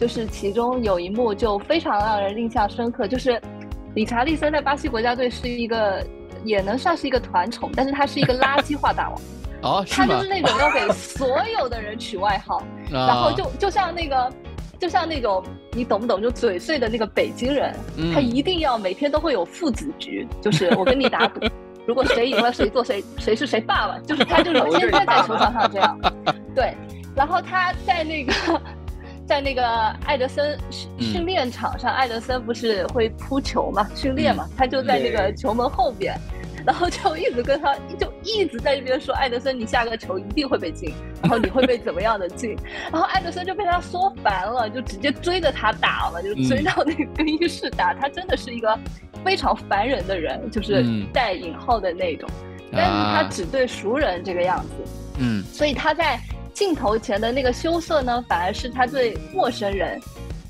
[0.00, 3.42] 就是其中有一幕就非常让人印象深刻，就是
[3.96, 6.06] 理查利森在巴西国家队是一个
[6.44, 9.20] 也能算是一个团宠，但是他是一个垃圾话大王。
[9.62, 14.32] 哦，他就是那种要给所有的人取外号， 然后就就像那个，
[14.78, 16.20] 就像那种你懂不懂？
[16.22, 17.74] 就嘴碎的那个北京人，
[18.14, 21.46] 他一定要每天都会有父子局，就是我跟你打赌，
[21.86, 25.98] 如果谁赢了谁做谁谁是谁爸爸，就是他就是天天在球场上这样。
[26.54, 26.76] 对，
[27.14, 28.32] 然后他在那个。
[29.28, 29.62] 在那个
[30.06, 36.18] 艾德森训训练场上，艾德森不是会扑球嘛，训练嘛，他就在那个球门后边，
[36.68, 42.54] 然后就一直跟他，就一直在这边说，艾德森，你下个球一定会被进，然后你会被怎么样的进，
[42.92, 47.94] 然后艾德森就被他说烦了，就直接追着他打了，就追到那个更衣室打。
[47.94, 48.78] 他真的是一个
[49.24, 52.28] 非常烦人的人，就是带引号的那种，
[52.70, 56.20] 但是他只对熟人这个样子，嗯，所以他在。
[56.54, 59.96] 镜头前的那个羞涩呢，反而是他对陌生人，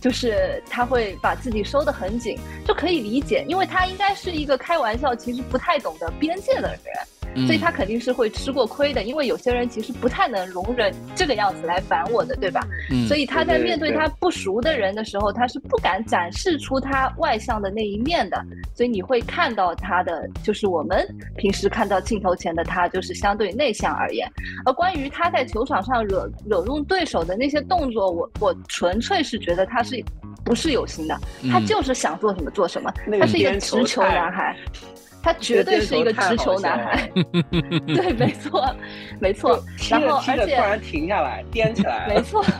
[0.00, 7.06] 就是他会把自己收得很紧，就可以理解，因为他应该是一个开玩笑，其实不太懂得边界的人。
[7.46, 12.66] 所以他肯定是会吃过亏的，因为有些人其实不太能容忍这个样子来烦我的，对吧？
[13.06, 18.44] 所以他在面对他不熟的人的时候，他是不敢展示出他外向的那一面的。
[18.74, 24.30] 所以你会看到他的，就是我们平时看到镜头前的他，就是相对内向而言。
[24.64, 30.02] 而关于他在球场上惹惹怒对手的那些动作，我我纯粹是觉得他是
[30.44, 31.18] 不是有心的，
[31.52, 34.56] 他就是想做什么做什么，他是一个直球男孩。
[35.22, 37.10] 他绝对是一个直球男孩，
[37.86, 38.74] 对，没错，
[39.20, 39.62] 没错。
[39.90, 42.44] 然后，而且突然停下来，颠起来，没错。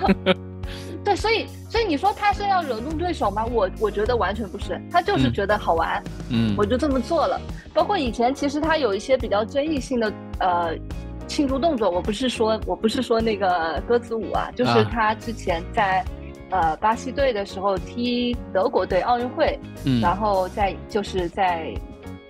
[1.04, 3.46] 对，所以，所以你说他是要惹怒对手吗？
[3.46, 7.40] 我我觉得完全不是，他就是觉得好玩，嗯，我就这么做了。
[7.72, 10.74] 包括以前，其实他有一些比较争议性的呃
[11.26, 16.04] 庆祝动作，我不是说我不是说那个鸽子舞啊，就是他之前在
[16.50, 21.72] 呃巴西队的时候踢德国队奥运会，嗯，然后在就是在。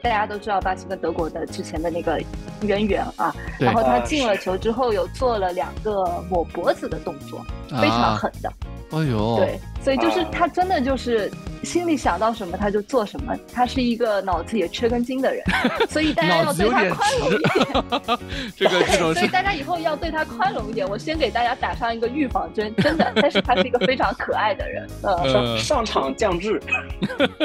[0.03, 2.21] 大家都知道巴西跟德国的之前的那个
[2.63, 7.45] 渊源啊，然后他进了球之后，有做了两个抹脖子的动作，
[7.81, 8.53] 非常狠的。
[8.91, 11.31] 哎呦，对，所以就是他真的就是
[11.63, 15.45] 心里想到什么他就做什么，他是一个脑子也缺根筋的人，
[15.91, 18.19] 所以大家要对他宽容一点。
[18.57, 20.89] 这个这种，所以大家以后要对他宽容一点。
[20.89, 24.87] 我先给大家打上一个预防针，真的， 但是他是一个非常可爱的人。
[25.03, 26.59] 呃，上场降智，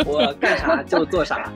[0.06, 1.52] 我干啥就做啥。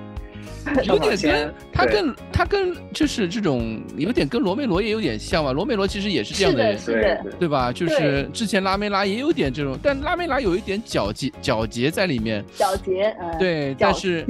[0.84, 5.52] 有点跟他跟他跟就是这种有点跟罗梅罗也有点像吧？
[5.52, 7.72] 罗梅罗其实也是这样的人，对对吧？
[7.72, 12.44] 就是之前拉梅拉也有点这种，但拉梅拉有一点皎洁皎洁在里面。
[12.56, 14.26] 皎洁，嗯，对，但是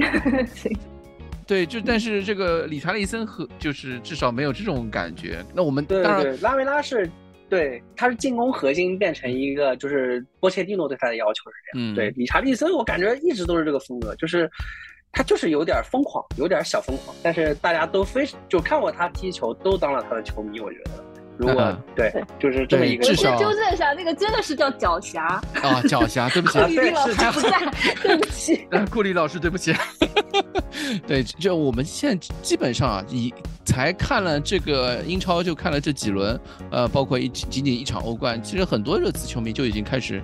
[1.46, 5.44] 对，就但是这个理查利森和就是至少没有这种感觉。
[5.54, 7.10] 那我们当然拉梅拉是
[7.48, 11.94] 对，他是进攻核心变成一个就是波切蒂诺对他的要求是这样。
[11.94, 14.50] 对，理查利森我感觉一直都是这个风格，就是。
[15.12, 20.60] 他就是有点疯狂，有点小疯狂，但是大家都非就看过他踢球，都当了他的球迷。
[20.60, 20.90] 我觉得，
[21.36, 23.04] 如果对，就是这么一个。
[23.04, 25.42] 至少纠正一下，那个真的是叫狡黠啊！
[25.84, 29.74] 狡黠，对不起， 顾丽老师不在， 对不起， 顾丽老师对不起。
[31.06, 33.32] 对，就我们现在基本上啊，以
[33.64, 36.38] 才看了这个英超，就看了这几轮，
[36.70, 40.22] 呃，包括一仅仅一场欧冠，其实很多热刺球迷就已经开始。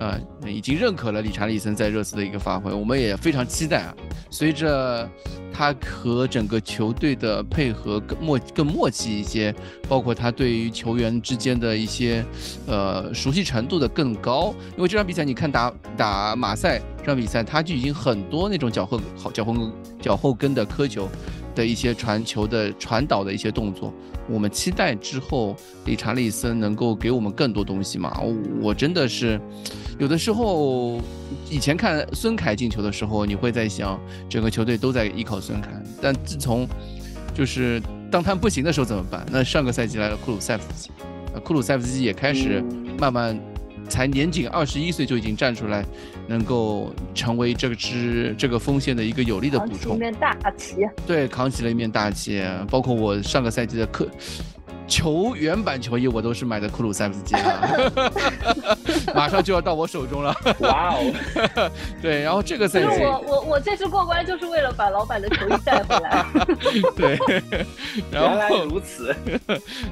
[0.00, 3.94] 呃，已经认可了理查利森在热刺的一个发挥，我们也非常期待啊。
[4.30, 5.08] 随着
[5.52, 9.54] 他和整个球队的配合更默更默契一些，
[9.88, 12.24] 包括他对于球员之间的一些
[12.66, 14.54] 呃熟悉程度的更高。
[14.76, 19.54] 因为这场比赛你看打打马赛这场比赛，他就已经很多那种脚后好脚后
[20.00, 21.08] 脚后跟的磕球。
[21.54, 23.92] 的一些传球的传导的一些动作，
[24.28, 28.20] 我们期待之后理查利森能够给我们更多东西嘛？
[28.60, 29.40] 我真的是
[29.98, 31.00] 有的时候
[31.48, 35.70] 以前看孙凯进球的时候，你会在想整个球队都在依靠孙凯，
[36.02, 36.66] 但自从
[37.34, 39.24] 就是当他们不行的时候怎么办？
[39.30, 40.90] 那上个赛季来了库鲁塞夫斯基，
[41.44, 42.62] 库鲁塞夫斯基也开始
[42.98, 43.38] 慢慢。
[43.86, 45.84] 才年仅二十一岁就已经站出来，
[46.26, 50.76] 能够成为这支这个锋线的一个有力的补充，一面大旗。
[51.06, 54.08] 对，扛起了一面大旗，包括我上个赛季的客。
[54.86, 57.60] 球原版球衣我都是买的库鲁塞夫斯基啊，
[59.14, 60.34] 马上就要到我手中了。
[60.60, 61.70] 哇哦！
[62.02, 66.26] 对，然后这个赛季我我我这次过关就是为了把老板的球衣带回来。
[66.96, 67.18] 对，
[68.12, 69.14] 原来如此。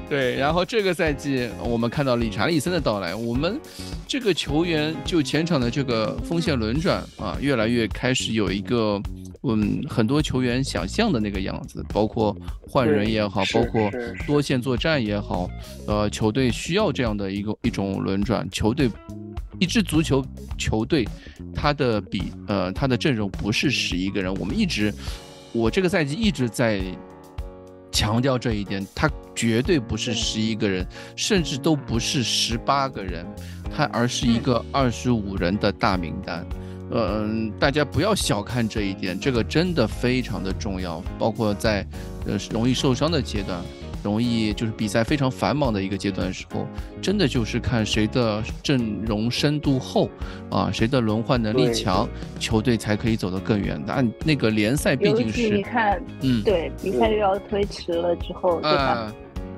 [0.09, 3.59] 对，然后这个赛季我们看到理查利森的到来，我们
[4.07, 9.01] 这个球员就前场的这个锋线轮转啊，越来越开始有一个。
[9.45, 13.91] 嗯，很多球员想象的那个样子，包括换人也好，包括
[14.25, 15.49] 多线作战也好，
[15.85, 18.49] 呃，球队需要这样的一个一种轮转。
[18.49, 18.89] 球队
[19.59, 20.25] 一支足球
[20.57, 21.05] 球队，
[21.53, 24.33] 他的比呃他的阵容不是十一个人。
[24.35, 24.93] 我们一直，
[25.51, 26.81] 我这个赛季一直在
[27.91, 33.25] 强调这一点，他绝对不是十一个人，甚至都不是十八个人，
[33.75, 36.45] 他而是一个二十五人的大名单。
[36.49, 41.03] 嗯，嗯大家不要小看这一点，这个真的非常的重要。
[41.17, 41.85] 包括在
[42.27, 43.59] 呃容易受伤的阶段，
[44.03, 46.67] 容易就是比赛非常繁忙的一个阶段的时候，
[47.01, 50.09] 真的就是看谁的阵容深度厚
[50.51, 52.07] 啊，谁的轮换能力强，
[52.39, 53.81] 球队才可以走得更远。
[53.85, 59.13] 那那个联赛毕竟是你看，嗯，对，比赛又要推迟了之后，对吧？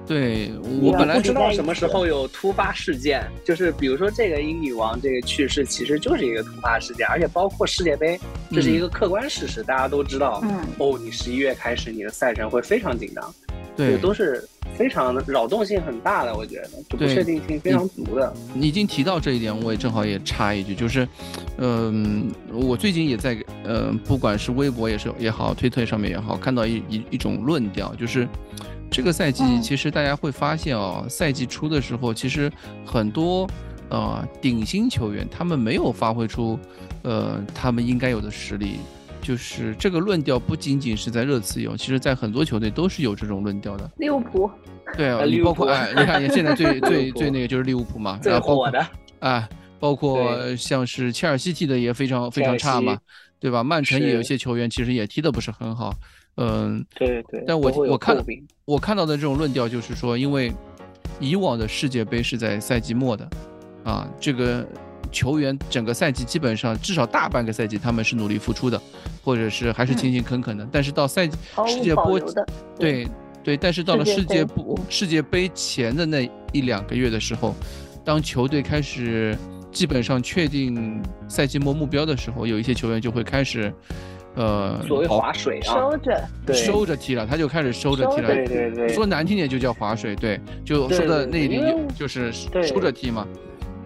[0.07, 8.19] 对我本来不知道什么时候有突发事件，就是比如说这个英女王这个去世，其实就是一个突发事件，而且包括世界杯，
[8.51, 10.41] 这是一个客观事实，大家都知道。
[10.43, 13.33] 嗯，哦，你十一月开始你的赛程会非常紧张，
[13.75, 18.31] 对，都是非常扰动性很大的，我觉得就不确定性非常足的。
[18.53, 21.07] 你已经提到这一点，我也正好也插一句，就是，
[21.57, 28.27] 嗯，我最近也在，嗯，不管是微博也是也好，推特上面也好，看到一一一种论调，就是。
[28.89, 32.51] 这个赛季其实大家会发现哦，赛季初的时候，其实
[32.85, 33.47] 很多
[33.89, 36.57] 呃顶薪球员他们没有发挥出
[37.03, 38.77] 呃他们应该有的实力。
[39.21, 43.89] 就是这个论调不仅仅是在热刺有，其实在很多球队都是有这种论调的。
[43.97, 44.47] 利物浦，
[44.95, 52.99] 对啊，你包括哎，你看你现在最 最最那个就是利物浦嘛，最火的啊，包括像是切尔西踢的也非常非常差嘛，
[53.39, 53.63] 对吧？
[53.63, 55.91] 曼城也有一些球员其实也踢的不是很好。
[56.37, 58.17] 嗯，对对，但我我看
[58.65, 60.51] 我看到的这种论调就是说，因为
[61.19, 63.29] 以往的世界杯是在赛季末的，
[63.85, 64.67] 啊，这个
[65.13, 68.81] 球员整个赛季基本上至少大半个赛季他们是努力付出的，
[69.23, 72.19] 或者是还是勤勤恳恳的，但是到赛季世界波，
[72.77, 73.07] 对
[73.41, 77.55] 对，但是到了世界波世界杯前的那一两个月的时候，
[78.03, 79.37] 当球队开始
[79.71, 83.73] 基本上确定赛季末目标的时候，有一些球员就会开始。
[84.35, 88.27] 呃，所谓划水啊，收着，对收着踢了，他就开始收着踢了。
[88.27, 93.27] 对对对，说难听点就叫划水，对，就说的那一点就是收着踢嘛。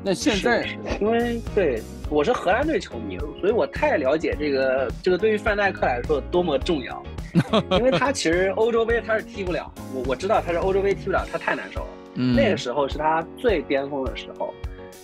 [0.04, 0.68] 那现在，
[1.00, 7.04] 因为对我是荷兰队球迷，所以我太了解这个这个对于范戴克来说多么重要，
[7.78, 11.88] 因为他其实欧洲杯他是踢不了，我我知道他是欧洲杯踢不了，他太难受了。
[12.16, 14.54] 嗯，那个时候是他最巅峰的时候，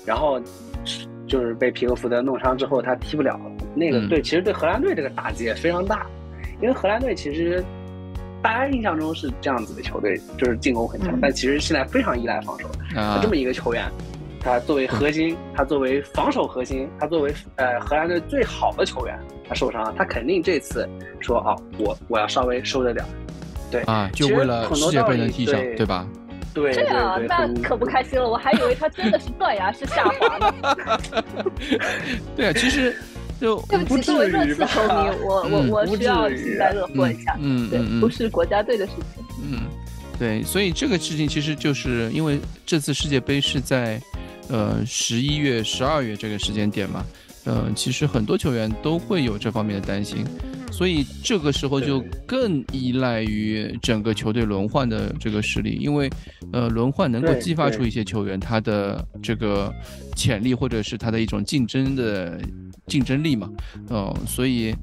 [0.05, 0.41] 然后。
[1.27, 3.51] 就是被皮克福德弄伤之后，他踢不了了。
[3.75, 6.07] 那个对其实对荷兰队这个打击也非常大，
[6.61, 7.63] 因为荷兰队其实
[8.41, 12.67] 大家印象中是这样子的球队，就是进攻很强，但其实现在非常依赖防守。
[12.95, 13.83] 啊，这么一个球员，
[14.39, 20.87] 他作为核心，他作为防守核心，他作为呃荷兰队最好的球员，他受伤了，他肯定这次
[21.19, 23.09] 说哦，我我要稍微收着点儿。
[23.71, 26.07] 对啊，就为了世界杯能踢上，对吧？
[26.53, 28.29] 对，这样那可不开心了。
[28.29, 30.53] 我还以为他真的是断崖式下滑呢。
[32.37, 32.95] 对啊，其实
[33.39, 37.37] 就对不起，作为热刺球迷，我我我需要幸灾乐祸一下。
[37.41, 39.23] 嗯，对，不是国家队的事情。
[39.43, 39.61] 嗯，
[40.17, 44.01] 对，所以这个事情其实就是因为这次世界杯是在
[44.49, 47.05] 呃十一月、十二月这个时间点嘛。
[47.45, 50.25] 呃，其实很多球员都会有这方面的担心。
[50.71, 56.09] 所以这个时候就更依赖于整个球队轮换的这个实力，因为，
[56.51, 59.71] 呃，轮换能够激发出一些球员他的这个
[60.15, 62.37] 潜力，或者是他的一种竞争的
[62.87, 63.49] 竞争力嘛，
[63.89, 64.75] 嗯，所以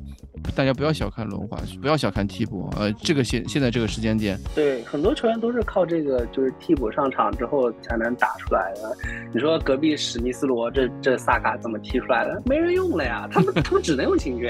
[0.54, 8.96] 大家不要小看轮换，不要小看替补，呃，这个现现在这个时间点，对，很多球员都是靠这个就是替补上场之后才能打出来的。
[9.32, 12.42] 你说隔壁史密斯罗这这萨卡怎么踢出来的？
[12.46, 14.48] 没人用了呀，他们 他们只能用秦军。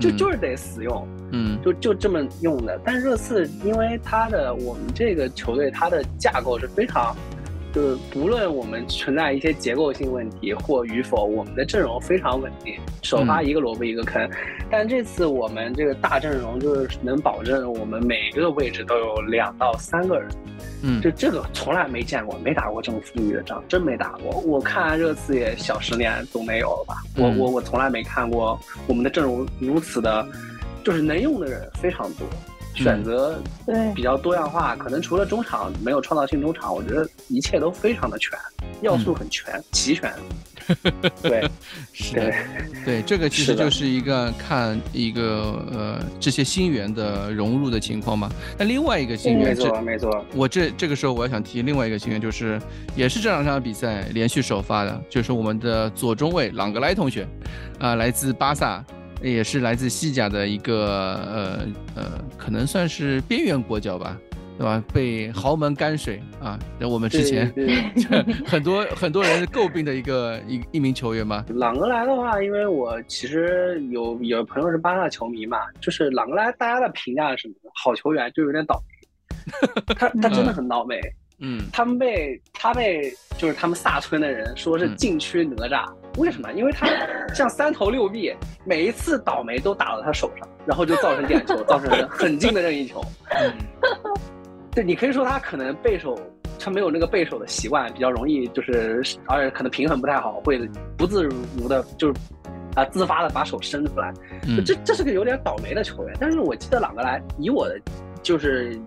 [0.00, 2.80] 就就是得死用，嗯，就就这么用的。
[2.82, 7.14] 但热刺因为他的我们这个球队，它的架构是非常。
[7.72, 14.28] 就是不论我们存在一些结构性问题或与否，我们的阵容非常稳定，首发一个萝卜一个坑。
[14.70, 20.28] 但这次我们这个大阵容就是能保证我们每个位置都有两到三个人，
[20.82, 24.40] 嗯，就这个从来没见过，没打过这么富裕的仗，真没打过。
[24.46, 26.94] 我看热刺也小十年总没有了吧？
[27.16, 30.26] 我我我从来没看过我们的阵容如此的，
[30.84, 32.26] 就是能用的人非常多。
[32.74, 38.38] 选择对比较多样化，可能除了中场没有创造性中场，我觉得一切都非常的全，
[38.80, 40.12] 要素很全，齐全。
[41.20, 41.50] 对，
[41.92, 42.32] 是的，
[42.84, 48.30] 对，这个其实就是一个看一个呃这些新援的融入的情况嘛。
[48.56, 50.24] 那另外一个新援，没错没错。
[50.34, 52.60] 我这这个时候我要想提另外一个新援，就是
[52.94, 57.26] 也是这两场比赛连续首发的，就是我们的左中卫朗格莱同学，
[57.80, 58.84] 啊，来自巴萨。
[59.22, 61.58] 也是来自西甲的一个呃
[61.94, 64.18] 呃，可能算是边缘国脚吧，
[64.58, 64.82] 对吧？
[64.92, 67.52] 被豪门干水啊，那我们之前
[68.44, 71.44] 很多很多人诟病的一个一一名球员嘛。
[71.48, 77.54] 朗格莱的话，因为我其实有有朋友是巴萨球迷嘛，就是朗格莱大家的评价是什么？
[77.82, 80.96] 好球员就有点倒霉，他他真的很倒霉。
[80.98, 81.21] 嗯，
[81.72, 85.84] 他们被他被就是他们萨村的人说是禁区哪吒，
[86.18, 86.52] 为什么？
[86.52, 86.86] 因为他
[87.34, 88.32] 像三头六臂，
[88.64, 93.04] 每一次倒霉都打到他手上，然后就造成点球，造成很近的任意球。
[93.34, 93.52] 嗯
[94.74, 96.18] 对你可以说他可能背手，
[96.58, 100.58] 他没有那个背手的习惯，比较容易就是，而且可能平衡不太好，会
[100.96, 102.14] 不自如的，就是
[102.74, 104.14] 啊自发的把手伸出来。
[104.64, 106.16] 这这是个有点倒霉的球员。
[106.18, 107.78] 但是我记得朗格莱，以我的
[108.22, 108.80] 就是。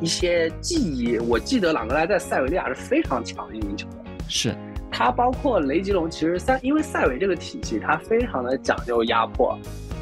[0.00, 3.98] 一些记忆，我记得朗格莱在塞维利亚是非常强的一名球员。
[4.28, 4.54] 是，
[4.90, 9.58] 他包括雷吉隆，其实塞因为塞维这个体系，他非常的讲究压迫。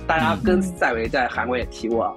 [0.07, 2.15] 大家跟塞维在韩国也提过，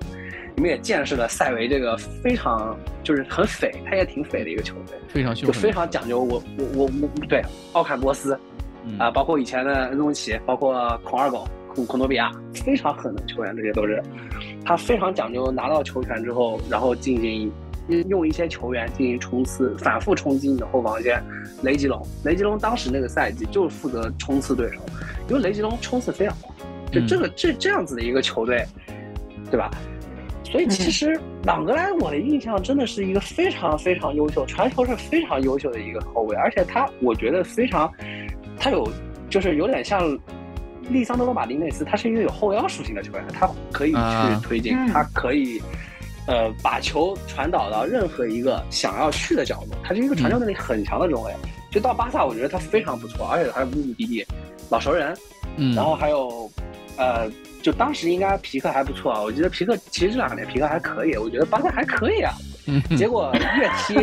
[0.55, 6.19] 你们也见识了塞维这个非常就是很匪，他也挺匪的一个球队，非常就非常讲究。
[6.19, 7.41] 我我我我对
[7.73, 8.37] 奥坎波斯
[8.99, 11.47] 啊，包括以前的恩东奇，包括孔二狗。
[11.83, 13.99] 孔诺比亚非常狠的球员，这些都是
[14.63, 17.51] 他非常讲究拿到球权之后，然后进行
[18.07, 21.21] 用一些球员进行冲刺，反复冲击你的后防线。
[21.63, 24.79] 雷吉隆，雷吉隆当时那个赛季就是负责冲刺对手，
[25.27, 26.51] 因为雷吉隆冲刺非常快，
[26.91, 28.63] 就这个这这样子的一个球队，
[29.49, 29.71] 对吧？
[30.43, 37.91] 所以其实朗格莱我的印象真的是一个非常非常优秀，传球是非常优秀的一个后卫，而且他我觉得非常，
[38.57, 38.87] 他有
[39.29, 40.17] 就是有点像。
[40.89, 45.61] 利桑德罗马丁内斯，他是一个有后腰属性的球员，他可以去推进，他可以，
[46.27, 51.33] 呃，把球传导到任何一个想要去的角度，他是一个传球能力很强的中卫。
[51.71, 54.25] 就到巴萨，我觉得他非常不错，而且还有目目的地，
[54.69, 55.13] 老熟人。
[55.57, 56.49] 嗯，然后还有，
[56.97, 57.29] 呃，
[57.61, 62.33] 就当时应该皮克还不错啊，我觉得皮克其实这两年皮克还可以，我觉得巴萨还可以啊。
[62.67, 63.95] 嗯， 结果越踢。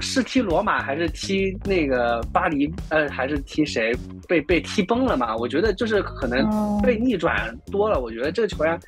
[0.00, 2.72] 是踢罗马还是踢那个巴黎？
[2.88, 3.92] 呃，还是踢谁？
[4.28, 5.36] 被被踢崩了嘛？
[5.36, 6.48] 我觉得就是可能
[6.82, 8.00] 被逆转多了。
[8.00, 8.78] 我觉得这个球员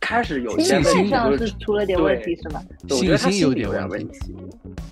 [0.00, 2.60] 开始有些心理上是出了点问题，是吗？
[2.90, 4.34] 我觉得他有点问题。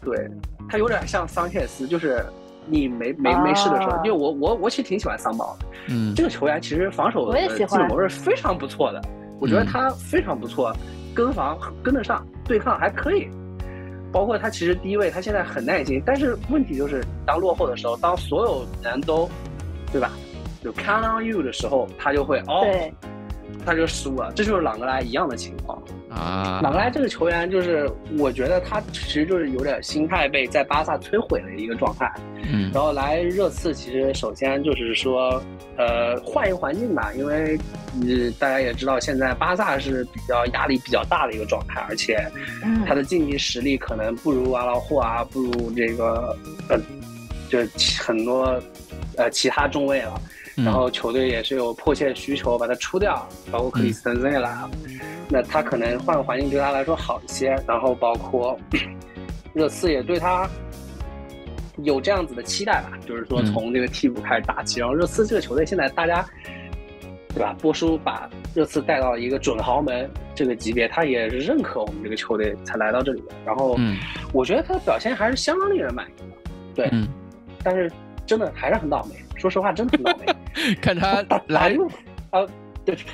[0.05, 0.29] 对
[0.69, 2.25] 他有点像桑切斯，就是
[2.69, 5.67] 你没没没事的时候，因为我我我其实挺喜欢桑宝的。
[5.89, 9.03] 嗯，这个球员其实防守的基本模式非常不错的，
[9.41, 10.73] 我觉得他非常不错，
[11.15, 13.29] 跟防跟得上，对抗还可以。
[14.17, 19.29] 包括他其实第一位，他现在很耐心，但是问题就是当落后的时候，当所有人都，
[19.93, 20.11] 对吧？
[20.65, 22.65] 就 count on you 的时候，他就会哦，
[23.65, 24.33] 他就输了。
[24.35, 25.81] 这就是朗格莱一样的情况
[26.11, 26.61] 啊。
[26.63, 32.13] 朗格莱这个球员就是，我觉得他其实就是有点心态被在巴萨摧毁的一个状态。
[32.49, 35.43] 嗯，然后来热刺，其实首先就是说，
[35.77, 37.59] 呃，换一个环境吧，因为，
[38.03, 42.25] 呃，大家也知道，现在巴萨是比较压力比较大的一个状态，而且，
[42.87, 46.37] 他的竞技实力可能不如阿拉霍啊，不如这个，
[46.69, 46.79] 呃，
[47.49, 47.59] 就
[47.99, 48.63] 很多，
[49.17, 50.21] 呃，其他中卫了。
[50.57, 54.71] 然后球队也是有迫切需求把他出掉，包括克里斯滕森也来了，
[55.29, 57.55] 那他可能换个环境对他来说好一些。
[57.67, 58.59] 然后包括
[59.55, 60.49] 热刺也对他。
[61.83, 66.25] 有这样子的期待吧，就是说从这个替补开始打起，然后热刺这个球队现在大家，
[67.35, 67.55] 对吧？
[67.61, 73.35] 波叔把热刺带到一个准豪门这个级别，他也是认可我们这个球队才来到这里的。
[73.45, 73.77] 然后，
[74.33, 76.91] 我觉得他的表现还是相当令人满意的，对。
[77.63, 77.93] 但是
[78.25, 80.75] 真的还是很倒霉，说实话真的很倒霉。
[80.81, 81.77] 看他 来，
[82.31, 82.47] 啊，
[82.85, 82.97] 对。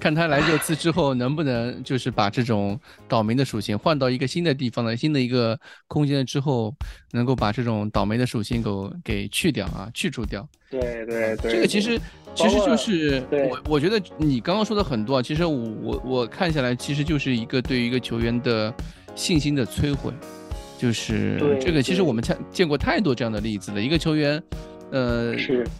[0.00, 6.74] 看他来热刺之后能不能就是把这种倒霉的属性换到一个新的地方的新的一个空间之后，
[7.10, 8.70] 能够把这种倒霉的属性给
[9.04, 10.48] 给去掉啊，去除掉。
[10.70, 12.00] 对对对，这个其实
[12.34, 18.72] 其实就是我我觉得你刚刚说的很多啊，其实我我我看下来，其实就是一个对于一个球员的
[19.14, 20.10] 信心的摧毁，
[20.78, 21.82] 就是这个。
[21.82, 23.82] 其实我们见见过太多这样的例子了。
[23.82, 24.42] 一个球员，
[24.90, 25.34] 呃，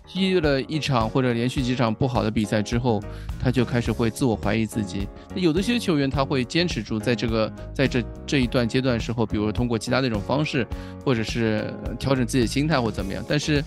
[0.06, 3.02] 踢了一场或者连续几场不好的比赛之后，
[3.42, 5.08] 他就开始会自我怀疑自己。
[5.34, 10.66] 有的些球员他会坚持住，在这个在这这一段阶段时候，比如通过其他那种方式，
[11.04, 13.62] 或者是调整自己的心态或怎么样，但是。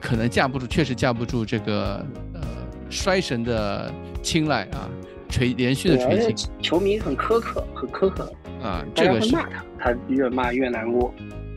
[0.00, 2.02] 可能架不住，确实架不住这个
[2.32, 2.40] 呃
[2.88, 3.92] 衰神的
[4.22, 4.88] 青睐啊，
[5.28, 6.48] 锤连续的锤进。
[6.62, 8.32] 球迷很苛刻，很苛刻
[8.62, 11.12] 啊，这个是骂他，他越骂越难过。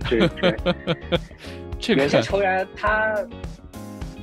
[0.09, 0.57] 对对，
[1.79, 3.15] 这个 有些球员他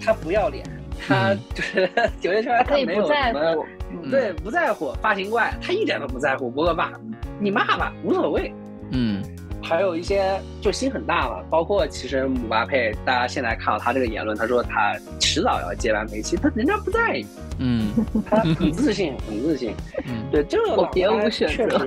[0.01, 0.65] 他不要脸，
[1.07, 1.89] 他就是
[2.21, 3.67] 有些球员他没有什么，
[4.11, 6.93] 对，不在乎发型怪，他一点都不在乎，不恶骂，
[7.39, 8.53] 你骂吧，无所谓。
[8.91, 9.23] 嗯。
[9.67, 17.27] 还有一些就心很大嘛，包括其实姆巴佩，大家现在看到他这个言论，他说他迟早要接班梅西，他人家不在意，
[17.61, 17.91] 嗯，
[18.29, 19.75] 他很自信，很自信，
[20.07, 21.79] 嗯， 对，这个我别无选择，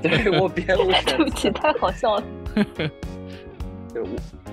[0.00, 2.22] 对我别无选择，对不起，太好笑了，
[2.76, 2.88] 对，
[3.96, 4.08] 我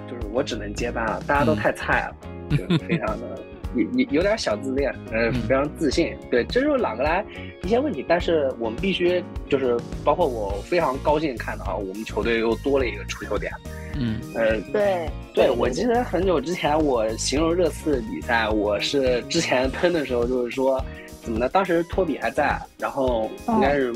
[0.10, 3.39] 就是我只能接班了，大家都太菜了，就 非常的。
[3.76, 7.26] 有有有点小自恋，呃，非常自信，对，这就是朗格莱
[7.64, 8.06] 一些问题。
[8.08, 13.51] 但是我们必须就是，包括我非常高兴看到啊，我们球队又多了一个出球点。
[13.99, 20.82] 嗯，呃，对，对我记得很久之前我形容热刺比赛，我是之前喷的时候就是说，
[21.22, 21.49] 怎么呢？
[21.49, 23.93] 当时托比还在，然后应该是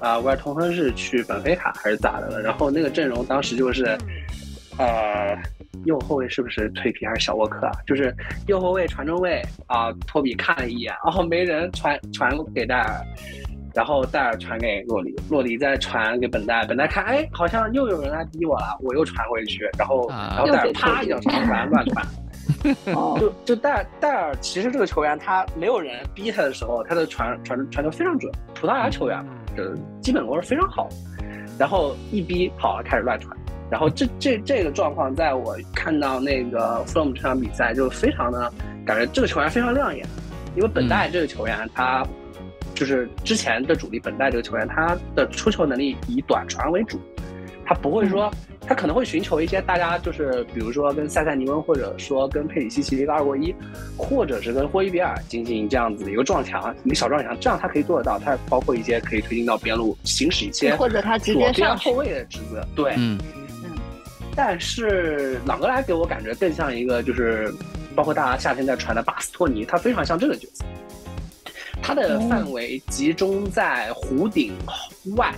[0.00, 2.40] 啊，威尔通亨是去本菲卡还是咋的了？
[2.40, 3.98] 然后那个阵容当时就是，
[4.78, 5.36] 呃。
[5.84, 7.72] 右后卫是不是脆皮还是小沃克啊？
[7.86, 8.14] 就是
[8.48, 13.00] 右后卫传中卫啊，托比看了一眼，然后没人传传给戴尔，
[13.72, 22.06] 然后戴尔传给洛里，洛里再传给本代，本代看哎，好像又有人来逼我了，我又传回去，然后然后戴尔啪一脚长传乱传，
[23.20, 29.72] 就就戴尔戴尔其实这个球员他没有人逼他的时候，他的传传传球非常准，葡萄牙球员嘛，这
[30.02, 30.88] 基本功是非常好，
[31.56, 33.34] 然后一逼好了开始乱传。
[33.70, 38.52] 然后这这这个状况，在我看到那个弗洛姆这场比赛，就非常的
[38.86, 40.06] 感觉这个球员非常亮眼，
[40.56, 42.06] 因为本代这个球员他
[42.74, 46.98] 就是之前的主力，本代这个球员他的出球能力以短传为主，
[47.66, 48.30] 他不会说
[48.66, 53.54] 他可能会寻求一些大家就是比如说跟塞塞尼翁或者说跟佩里西奇的一个二过一，
[53.96, 62.94] 或者是跟霍伊比尔进行这样子的一个撞墙，一个小撞墙，这样他可以做得到，他包括一些可以推进到边路行使一些或者他直接上后卫的职责，对。
[64.38, 67.52] 但是朗格莱给我感觉更像一个，就是
[67.92, 70.64] 包括大家夏天在传的巴斯托尼，他非常像这个角色。
[71.82, 74.56] 他的范围集中在弧顶
[75.16, 75.34] 外，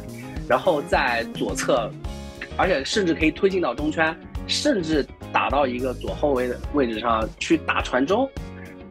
[0.46, 1.90] 然后在左侧，
[2.58, 4.14] 而且甚至可以推进到中圈，
[4.46, 8.28] 甚至打到一个左后卫的位置上去打传中，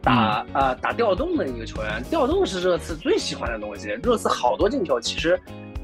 [0.02, 2.02] 打呃打调动的一个球员。
[2.10, 5.40] 调动是热刺最喜欢的东西，热刺好多进球其实。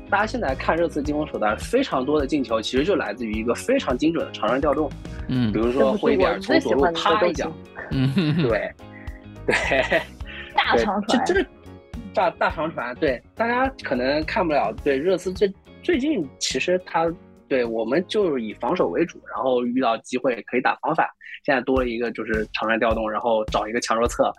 [0.08, 4.90] 大家现在看热刺进攻手段，非常多的进球其实就来自于一个非常精准的长传调动。
[5.28, 7.50] 嗯，比如说会点从左路啪一脚，
[7.90, 8.12] 嗯，
[8.48, 8.72] 对，
[9.46, 10.02] 对，
[10.54, 11.46] 大长传，这这
[12.14, 14.72] 大大长传，对，大家可能看不了。
[14.84, 15.52] 对，热刺最
[15.82, 17.12] 最近其实他
[17.48, 21.06] 对我们就是以防守为主，然后遇到机会可以打防反。
[21.44, 24.32] 现在多了一个就是长传调动，然后找一个强弱侧。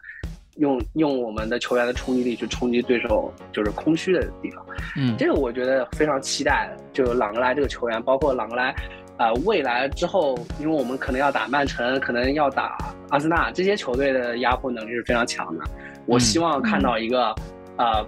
[0.57, 4.65] 用用我们的球员的冲击力去冲击对手，就是空虚的地方。
[4.95, 6.69] 嗯，这个我觉得非常期待。
[6.93, 8.75] 就朗格莱这个球员，包括朗格莱，
[9.17, 12.77] 呃，未来之后，因为我们可能要打曼城，可能要打
[13.09, 15.63] 阿森纳，这些球队的压迫能力是非常强的。
[16.05, 17.33] 我希望看到一个，
[17.77, 18.05] 呃。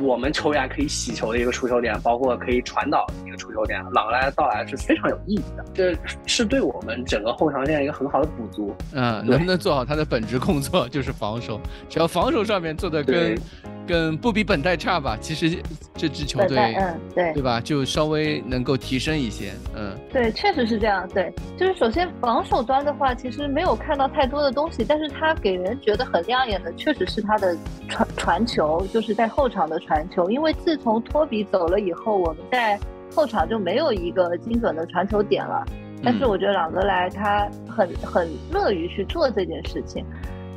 [0.00, 5.94] 我们球员可以洗球的一个出球点，包括可以传导的一个出球点，朗格莱的到来是非常有意义的，这
[6.26, 8.74] 是对我们整个后场线一个很好的补足。
[8.92, 13.38] 嗯，能不能做好他的本职工作 就是防守，只要防守上面做的跟。
[13.84, 15.18] 跟不比本代差吧？
[15.20, 15.60] 其实
[15.96, 17.60] 这支球队，嗯，对，对吧？
[17.60, 21.06] 就稍微能够提升一些，嗯，对，确实是这样。
[21.08, 27.56] 对，就是首先防守端的话，其实没有看到太多的东西，但是他给人觉得很亮眼的，确实是他的
[27.88, 30.30] 传传球，就是在后场的传球。
[30.30, 32.78] 因为自从托比走了以后，我们在
[33.14, 35.64] 后场就没有一个精准的传球点了。
[36.04, 40.04] 但是我觉得朗格莱他很很乐于去做这件事情。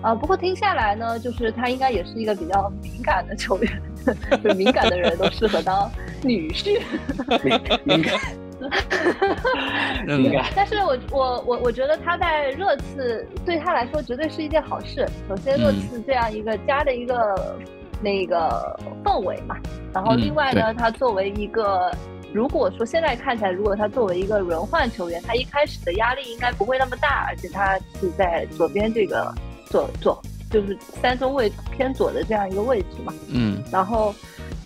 [0.01, 3.81] 啊，不过听下来呢，就是他应该也是一个比较敏感的球员，
[4.43, 5.89] 就敏感的人都适合当
[6.23, 6.79] 女婿。
[7.83, 8.19] 敏感，
[10.05, 10.45] 敏感。
[10.55, 15.07] 但是我我我我觉得他在热刺对他来说绝对是一件好事。
[15.27, 17.57] 首先，热刺这样一个家的一个
[18.05, 19.57] 那个氛围嘛，
[19.91, 21.91] 然后另外呢，他作为一个，
[22.31, 29.33] 如果说现在看起来，如果他作为一个轮换球员，他一开始的压力应该不会那么大，而且他是在左边这个。
[29.67, 33.11] 左左就是三中卫偏左的这样一个位置嘛。
[33.29, 34.13] 嗯，然后。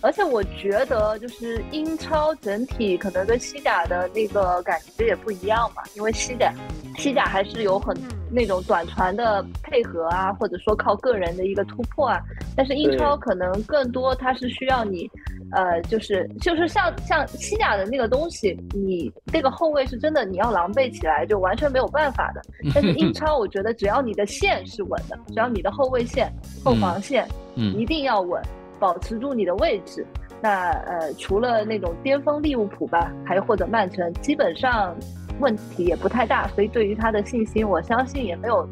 [0.01, 6.53] 而且我觉得，就是英超整体可能跟西甲的那个感觉也不一样嘛，因为西甲，
[6.97, 7.95] 西甲还是有很
[8.31, 12.19] 那种短传的配合啊，或者说靠个人的一个突破啊。
[12.55, 15.09] 但是英超可能更多，它是需要你，
[15.51, 22.41] 呃，就是就是像像西甲的那个东西，你那个后卫是真的你要狼狈起来就完全没有办法的。
[22.73, 26.31] 但是英超，我觉得只要你的线是稳的，只要你的后卫线、
[26.63, 28.41] 后防线，嗯，一定要稳。
[28.79, 30.05] 保持住你的位置，
[30.41, 34.95] 那呃，除了那种巅峰利物浦吧，还有或者曼城，基本上
[35.39, 38.69] 问题也不太大，所以对于他的信心，我相信也没有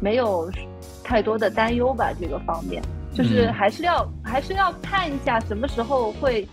[0.00, 0.50] 没有
[1.02, 2.12] 太多的担忧吧。
[2.20, 2.82] 这个方面，
[3.12, 6.46] 就是还是要还是要看一下什么时候会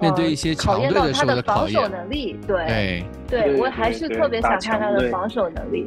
[0.00, 2.36] 面对一些考验到他的防守能力。
[2.46, 5.86] 对对，我还是特别想看他的防守能力，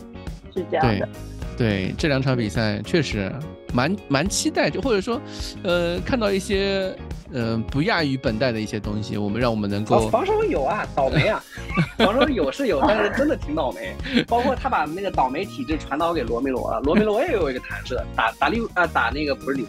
[0.55, 1.09] 是这样的。
[1.55, 3.31] 对这两场比赛确实
[3.73, 5.19] 蛮蛮期待，就或者说，
[5.63, 6.95] 呃，看到一些
[7.33, 11.43] 呃不亚于本代的一些东西，我们让我们能够防守有啊，倒霉啊，
[11.97, 13.93] 防守有是有，但是真的挺倒霉。
[14.27, 19.65] 包括他把那个倒霉体质传导给罗梅罗了，罗梅罗也有一个弹射，打打利啊打那个不是利，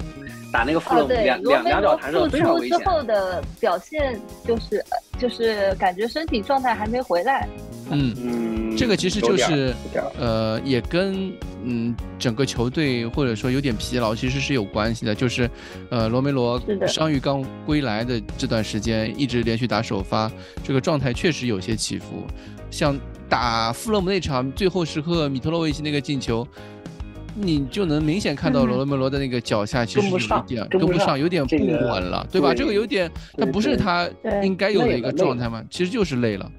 [0.52, 2.78] 打那个富勒姆两两两脚弹射非常危险。
[2.78, 4.84] 之后的表现就是
[5.18, 7.48] 就是感觉身体状态还没回来。
[7.90, 9.74] 嗯嗯，这个其实就是
[10.18, 11.32] 呃也跟。
[11.66, 15.14] 嗯，整个球队或者说有点疲劳，其实是有关系的。
[15.14, 15.50] 就是，
[15.88, 20.30] 呃，罗梅罗伤愈刚归来的这段时间，一直连续打首发，
[20.62, 22.26] 这个状态确实有些起伏。
[22.70, 22.94] 像
[23.30, 26.46] 打富勒姆那场最后时刻，米特洛维奇那个进球，
[27.34, 32.52] 你就能明显看到罗梅罗的那个脚下其实有一点跟不上，有点不稳了，对吧？
[32.52, 34.06] 这个有点，他不是他
[34.42, 35.64] 应该有的一个状态吗？
[35.70, 36.52] 其实就是累了。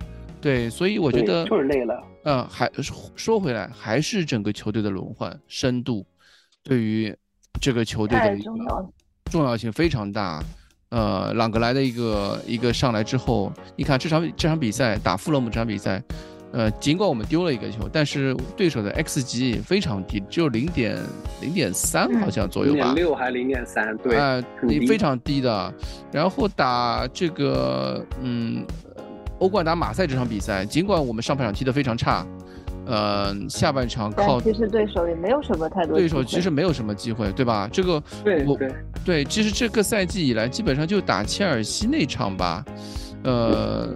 [0.46, 2.04] 对，所以我觉得就是累了。
[2.24, 2.70] 嗯，还
[3.16, 6.06] 说回来，还是整个球队的轮换深度，
[6.62, 7.12] 对于
[7.60, 8.52] 这个球队的一个
[9.32, 10.44] 重要性非常大。
[10.90, 16.00] 呃，朗格莱的一个一个上来之后，你看这场这场比赛打富勒姆这场比赛，
[16.52, 20.96] 呃，尽管我们丢了一个球，但是对手的 x 级非常低，只有零点
[21.42, 24.40] 零点三好像左右吧，零点六还零点三，对，啊，
[24.88, 25.74] 非常低的。
[26.12, 28.64] 然后打这个，嗯。
[29.40, 32.26] 欧冠打马赛这场比赛，尽管我们上半场踢得非常差，
[32.86, 37.70] 呃，下半场靠其实对手也没有什么太多对手其实没有什么机会，对吧？
[37.72, 38.72] 这个对对
[39.04, 42.64] 对，其实这个赛季以来基本上就打切尔西那场吧，
[43.24, 43.90] 呃，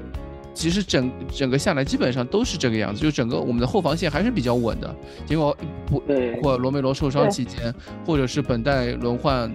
[0.53, 4.93] 其实整整个下来基本上都是这个样子，就整个我们的后防线还是比较稳的。
[5.25, 6.03] 结果不
[6.43, 7.73] 或罗梅罗受伤期间，
[8.05, 9.49] 或者是本代轮换。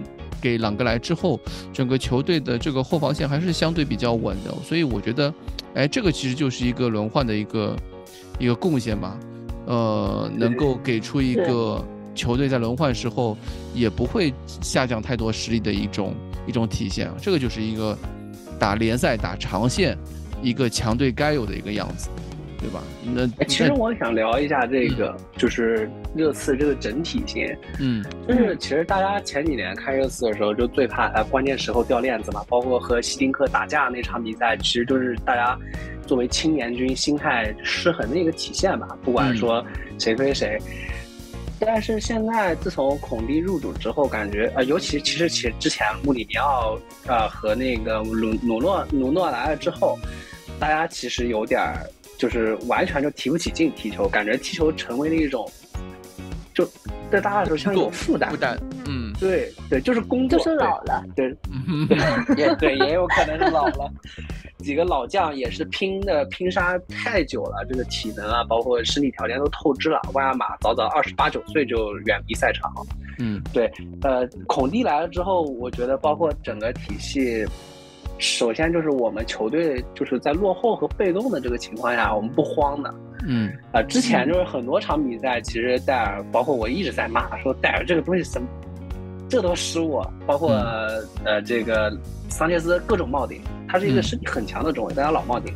[0.45, 1.39] 给朗格莱之后，
[1.73, 5.33] 整个球队的这个后防线还是相对比较稳的，所以我觉得，
[5.73, 7.75] 哎，这个其实就是一个轮换的一个
[8.37, 9.19] 一个贡献吧，
[9.65, 11.83] 呃，能够给出一个
[12.13, 13.35] 球队在轮换时候
[13.73, 14.31] 也不会
[14.61, 16.13] 下降太多实力的一种
[16.45, 17.97] 一种体现，这个就是一个
[18.59, 19.97] 打联赛打长线
[20.43, 22.07] 一个强队该有的一个样子。
[22.65, 22.81] 对吧？
[23.37, 27.55] 那其实我想聊一下这个，就是热刺这个整体性。
[27.79, 32.43] 嗯，就是其实大家前几年看热刺的时候，就最怕呃关键时候掉链子嘛。
[32.49, 35.55] 包括和希丁克打架那场比赛，其实就是大家
[36.07, 38.87] 作为青年军心态失衡的一个体现吧。
[39.03, 39.63] 不管说
[39.99, 40.57] 谁推谁，
[41.59, 49.99] 但是现在自从孔蒂入主之后，感觉呃，尤其其实其实之前穆里尼奥呃和那个鲁努诺努诺来了之后，
[50.59, 51.85] 大家其实有点儿。
[52.17, 55.49] 就是完全就提不起劲踢球，感觉踢球成为了一种，
[56.53, 56.65] 就
[57.11, 58.29] 在大家来说像一种负担。
[58.31, 58.57] 负担，
[58.87, 60.39] 嗯，对对，就是工作。
[60.39, 61.03] 就是老了。
[61.15, 61.35] 对，
[62.37, 63.91] 也对，也有可能是老了。
[64.59, 70.01] 几个老将也是拼的拼杀太久了，这个体能啊，包括身体条件都透支了。
[70.13, 72.71] 万亚马早早二十八九岁就远离赛场。
[73.19, 77.45] 嗯，对，呃，孔蒂来了之后，我觉得包括整个体系。
[78.17, 82.93] 首先就是我们球队就是在落后和被动的这个情况下，我们不慌的。
[83.27, 88.47] 嗯，啊，之前就是很多场比赛，其实戴尔，包括我一直在骂说戴尔这个东西什么，
[89.29, 90.51] 这都失误，包括
[91.23, 91.91] 呃这个
[92.29, 95.53] 桑切斯各种冒顶，他是一个身体很强的中卫，但他老冒顶。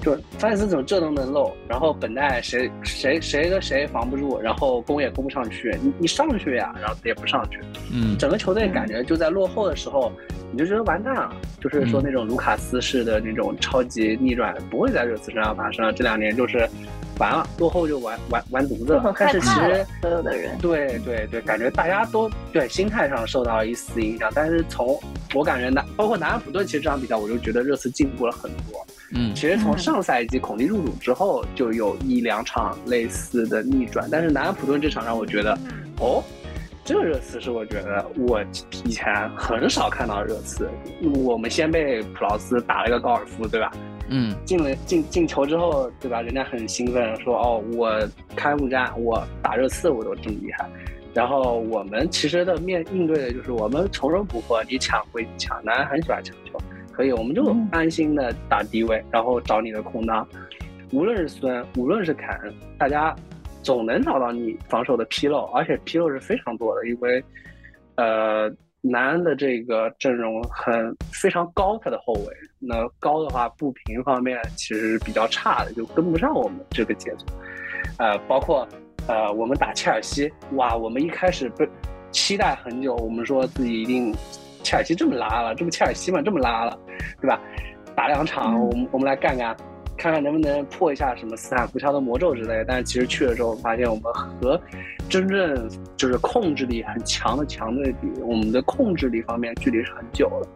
[0.00, 7.58] 就桑切斯怎么这都能漏，然后本代谁谁谁跟谁防不住，然后攻也攻不上去，你你上去呀，然后他也不上去，
[7.90, 10.12] 嗯，整个球队感觉就在落后的时候，
[10.54, 16.58] 你就觉得完蛋了，就是说那种卢卡斯式的那种超级逆转不会在热刺身上发生，这两年就是
[17.18, 19.12] 完了，落后就完完完犊子了。
[19.18, 24.96] 但是其实所有的人，对对对，感觉大家都对心态上受到了一丝影响，但是从
[25.34, 28.86] 我感觉南包括南安普顿，其实这场比赛我就觉得热刺进步了很多。
[29.10, 35.58] 嗯，其实从上赛季孔蒂入主之后，就有一两场类似的逆转，但是南安普顿这场让我觉得，
[35.98, 36.22] 哦，
[36.84, 38.42] 这个热刺是我觉得我
[38.84, 40.68] 以前很少看到热刺。
[41.24, 43.72] 我们先被普劳斯打了一个高尔夫，对吧？
[44.10, 46.20] 嗯，进了进进球之后，对吧？
[46.20, 47.98] 人家很兴奋，说哦，我
[48.36, 50.68] 开幕战我打热刺我都这么厉害。
[51.14, 56.58] 然后我们其实的面应对的就是我们从容不迫，你抢归抢，男人很喜欢抢球，
[56.92, 60.26] 可以，我们就安心的打低位，然后找你的空当。
[60.92, 63.16] 无论是孙，无论是凯恩，大家
[63.64, 67.24] 总能找到你防守的纰漏，而且纰漏是非常多的，因为
[67.96, 68.48] 呃。
[68.86, 72.26] 南安的这个阵容很非常高，他的后卫
[72.58, 77.24] 那高的话，步频方面其实是比较差的，就跟不上我们这个节奏。
[77.96, 78.68] 呃，包括
[79.08, 81.66] 呃，我们打切尔西，哇，我们一开始被
[82.10, 84.14] 期待很久，我们说自己一定
[84.62, 86.78] 切尔西这么拉了，这不切尔西嘛，这么拉了，
[87.22, 87.40] 对吧？
[87.96, 89.56] 打两场，我们我们来干干。
[90.04, 94.60] 看看能不能破一下什么斯坦福桥的魔咒之类，但是其实去了之后发现，我们和
[95.08, 100.46] 真正就是控制力很强的强队比，我们的控制力方面距离是很久了。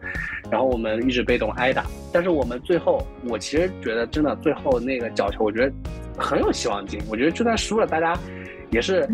[0.50, 5.72] 然后我们一直被动挨打，但是我们最后，我其实觉得真的最后那个角球，我觉得
[6.18, 7.00] 很有希望进。
[7.08, 8.14] 我觉得就算输了，大家
[8.70, 9.08] 也是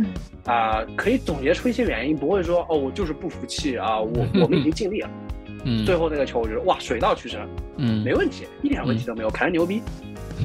[0.46, 5.10] 啊，可以总结出一些原因，不会说哦，我就是不服气啊，我我们已经尽力了。
[5.64, 9.80] 嗯，最后那个球，我觉得哇，水到渠成，嗯，没问题，一点问题都没有，凯恩牛逼。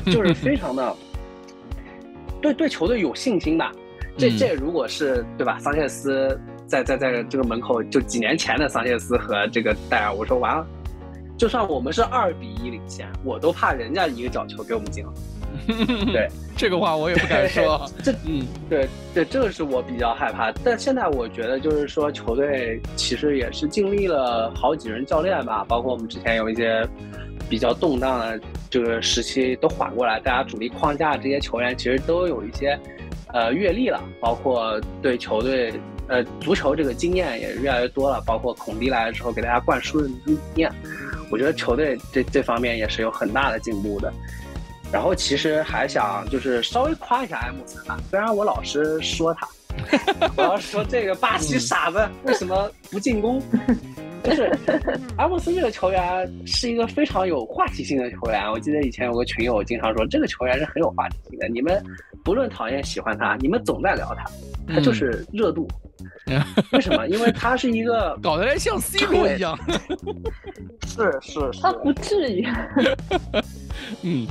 [0.05, 0.95] 就是非常的
[2.41, 3.71] 对对球队有信心吧，
[4.17, 5.57] 这这如果是对吧？
[5.59, 10.65] 桑切斯在在在这个门口，就几年前的桑切斯和这个戴尔，我说完了，
[11.39, 15.13] 就算我们是二比一领先，我都怕人家一个角球给我们进了。
[16.13, 17.89] 对这个话我也不敢说。
[18.03, 20.51] 这嗯，对对，这个是我比较害怕。
[20.63, 26.87] 但现在我觉得就是说，球队其实也是经历了好几任教练吧，包括我们之前有一些。
[27.49, 32.79] 比较动荡的这个时期都缓过来，大家主力框架这些球员其实都有一些
[33.33, 35.73] 呃阅历了，包括对球队
[36.07, 40.71] 呃足球这个经验也越来越多了，包括孔蒂来了之后给大家灌输的理念，
[41.29, 44.11] 我觉得球队这这方面也是有很大的进步的。
[44.91, 49.47] 然后其实还想就是稍微夸一下埃姆森吧，虽然我老是说他，
[50.35, 53.39] 我要说这个巴西傻子为什么不进攻。
[54.23, 54.51] 就是
[55.17, 58.49] 阿莫斯这个球员是一个非常有话题性的球员。
[58.51, 61.47] 我记得以前有个群友经常说，这个球员是很有话题性的。
[61.47, 61.83] 你们
[62.23, 64.25] 不论讨厌喜欢他，你们总在聊他，
[64.73, 65.67] 他就是热度。
[66.71, 67.07] 为什么？
[67.07, 69.57] 因为他是一个 搞得来像 C 罗一样。
[70.85, 72.47] 是是是，他不至于。
[74.03, 74.27] 嗯，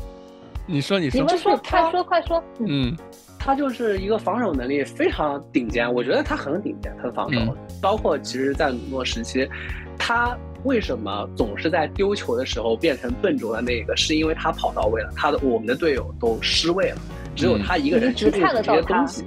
[0.67, 2.43] 你说你说，你们说快说快说。
[2.61, 2.97] 嗯。
[3.39, 9.49] 他就是一个防守能力非常顶尖，我觉得他很顶尖，他的防守，包括其实，在努诺时期，
[9.97, 16.97] 他为什么总是在丢球的时候变成笨拙的那个，是因为他跑到位了，他的我们的队友都失位了，
[17.35, 19.25] 只有他一个人去做这些东西，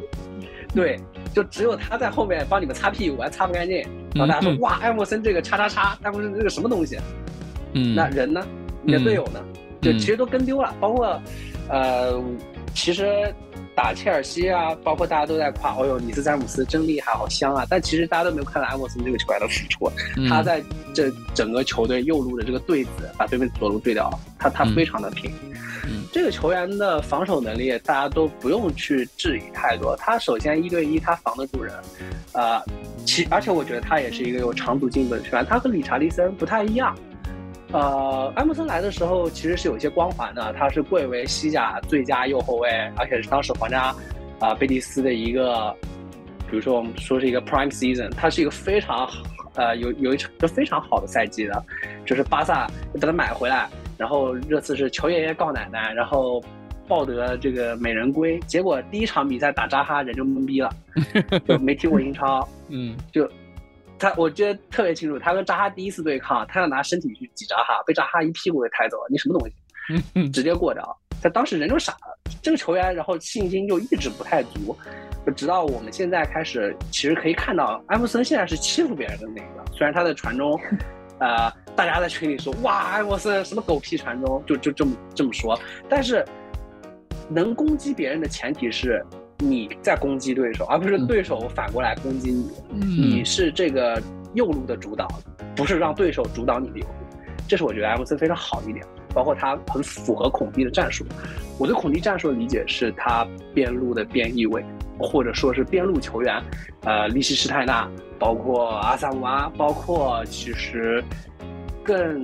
[0.76, 1.00] 对，
[1.34, 3.78] 就只有他在后面帮你们擦屁股，还擦不干净，
[4.14, 6.98] 然后大家说哇，艾默森这个叉叉叉，艾默森这个什么东西？
[7.74, 8.46] 嗯，那人呢？
[8.84, 9.44] 你的队友呢？
[9.82, 11.20] 就其实都跟丢了，包括，
[11.70, 12.22] 呃，
[12.76, 13.34] 其实。
[13.76, 17.66] 打切尔西啊，包括大家都在夸，哦呦，尼斯詹姆斯真厉害，好香啊！
[17.70, 19.92] 但其实大家都没有看到埃莫森这个球员的付出，
[20.30, 20.62] 他在
[20.94, 25.32] 这整个球队右路的这个对子，把对面左路对掉了，他他非常的拼。
[26.12, 29.96] 这个球员的防守能力，大家都不用去质疑太多。
[29.96, 31.74] 他首先一对一他防得住人，
[32.34, 32.62] 呃，
[33.06, 36.96] 其而且我觉得他也是一个有长足进步的球员，他和理查利森不太一样。
[37.74, 43.96] 呃，埃姆森来的时候其实是有一些光环的，他是贵为西甲最佳右后卫，而且是当时皇家
[44.40, 45.74] 啊贝蒂斯的一个，
[46.50, 49.10] 比如说我们说是一个 prime season，他是一个非常
[49.56, 51.64] 呃有有一场就非常好的赛季的，
[52.06, 56.44] 就是巴萨把他买回来，然后热刺是求爷爷告奶奶，然后
[56.90, 60.70] 抱得这个美人归，结果第一场比赛打扎哈人就懵逼了，
[61.48, 63.30] 就没踢过英超，嗯，就。
[64.02, 69.08] 他我觉得特别清楚，他跟扎哈第一次对抗，他要拿身体去挤扎哈，被扎哈一屁股给抬走了。
[69.12, 70.30] 你什么东西？
[70.32, 70.98] 直接过掉。
[71.22, 72.18] 他当时人就傻了。
[72.42, 74.76] 这个球员，然后信心就一直不太足，
[75.24, 79.72] 就直到我们现在开始，其实可以看到，埃弗森现在是欺负别人的那个。
[79.72, 80.60] 虽然他在传中，
[81.20, 85.60] 呃，大家在群里说哇，埃弗森什么狗屁传中，就就这么这么说。
[85.88, 86.26] 但是
[87.30, 89.06] 能攻击别人的前提是。
[89.42, 92.50] 你在攻击对手，而不是对手反过来攻击你。
[92.74, 94.02] 你是这个
[94.34, 95.08] 右路的主导，
[95.56, 96.94] 不是让对手主导你的右路。
[97.48, 101.04] 这是我觉得 M C 非常好一点，包括他很符合孔蒂的战术。
[101.58, 104.64] 我对孔蒂战术的理解是他边路的边翼位，
[104.98, 106.42] 或者说是边路球员，
[106.86, 111.04] 呃，利希施泰纳，包括阿萨姆阿，包括其实
[111.84, 112.24] 更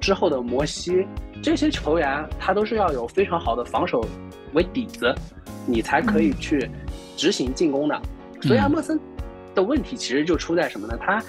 [0.00, 1.06] 之后的摩西，
[1.42, 4.02] 这些球员他都是要有非常好的防守
[4.52, 5.14] 为底子。
[5.64, 6.68] 你才可以去
[7.16, 8.02] 执行进攻的，
[8.40, 8.98] 所以阿莫森
[9.54, 10.98] 的问题其实就出在什么呢？
[11.00, 11.22] 他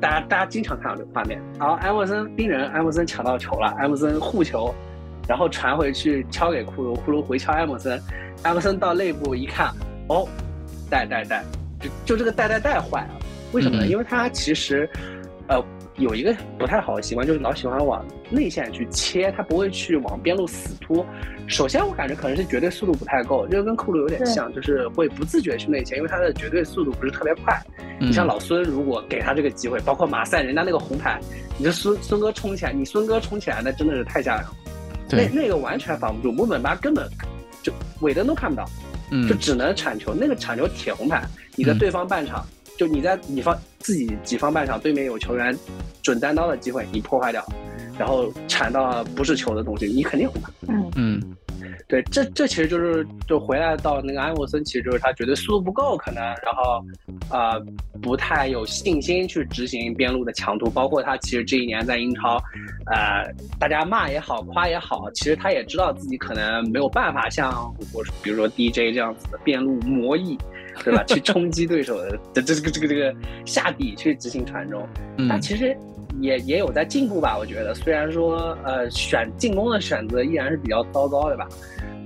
[0.00, 4.74] 大家大家经常看到这个画面，然后埃默森盯人，埃默森抢到球了，埃默森护球，
[5.28, 8.02] 然后传回去敲给库卢，库卢回敲埃默森，
[8.44, 9.70] 埃默森到内部一看，
[10.08, 10.26] 哦，
[10.88, 11.44] 带带带，
[11.78, 13.20] 就就这个带带带坏了，
[13.52, 13.86] 为什么呢？
[13.86, 14.88] 因为他其实，
[15.48, 15.62] 呃。
[15.98, 21.04] 有一个不太好的习惯，就是老喜欢往内线去切，他不会去往边路死突。
[21.48, 27.60] 首先，我感觉可能是绝对速度不太够，这个跟库鲁有点像，就是会不自觉去内切，因为他的绝对速度不是特别快。
[28.00, 31.18] 你像老孙，如果给他这个机会，包括马赛，人家那个红牌，
[31.58, 34.50] 你这孙孙哥冲起来，你孙哥冲起来，那真的是太吓人了。
[35.10, 37.08] 那那个完全防不住，木本巴根本
[37.62, 37.72] 就
[38.02, 38.64] 尾灯都看不到，
[39.28, 40.14] 就只能铲球。
[40.14, 41.24] 那个铲球铁红牌，
[41.56, 42.46] 你在对方半场。
[42.78, 45.54] 就你在你方自己己方半场，对面有球员
[46.00, 47.44] 准单刀的机会，你破坏掉，
[47.98, 50.50] 然后铲到不是球的东西，你肯定红牌。
[50.68, 51.36] 嗯嗯。
[51.88, 56.84] 对，这这其实就是就回来到那个安沃森，其实就是他觉得速度不够，可能然后，
[57.30, 57.58] 呃，
[58.02, 62.36] 不太有信心去执行边路的强度，包括他其实这一年在英超，
[62.86, 63.24] 呃，
[63.58, 70.36] 大家骂也好，夸也好，其实他也知道自己可能没有办法像我比如说 DJ 这样子的边路魔翼，
[70.84, 71.04] 对吧？
[71.04, 73.14] 去冲击对手的这这个这个这个
[73.44, 74.86] 下底去执行传中，
[75.28, 75.76] 但其实。
[76.20, 81.46] 也也有在进步吧，我觉得，虽然说，呃，选进攻的选择依然是比较糟糕的吧，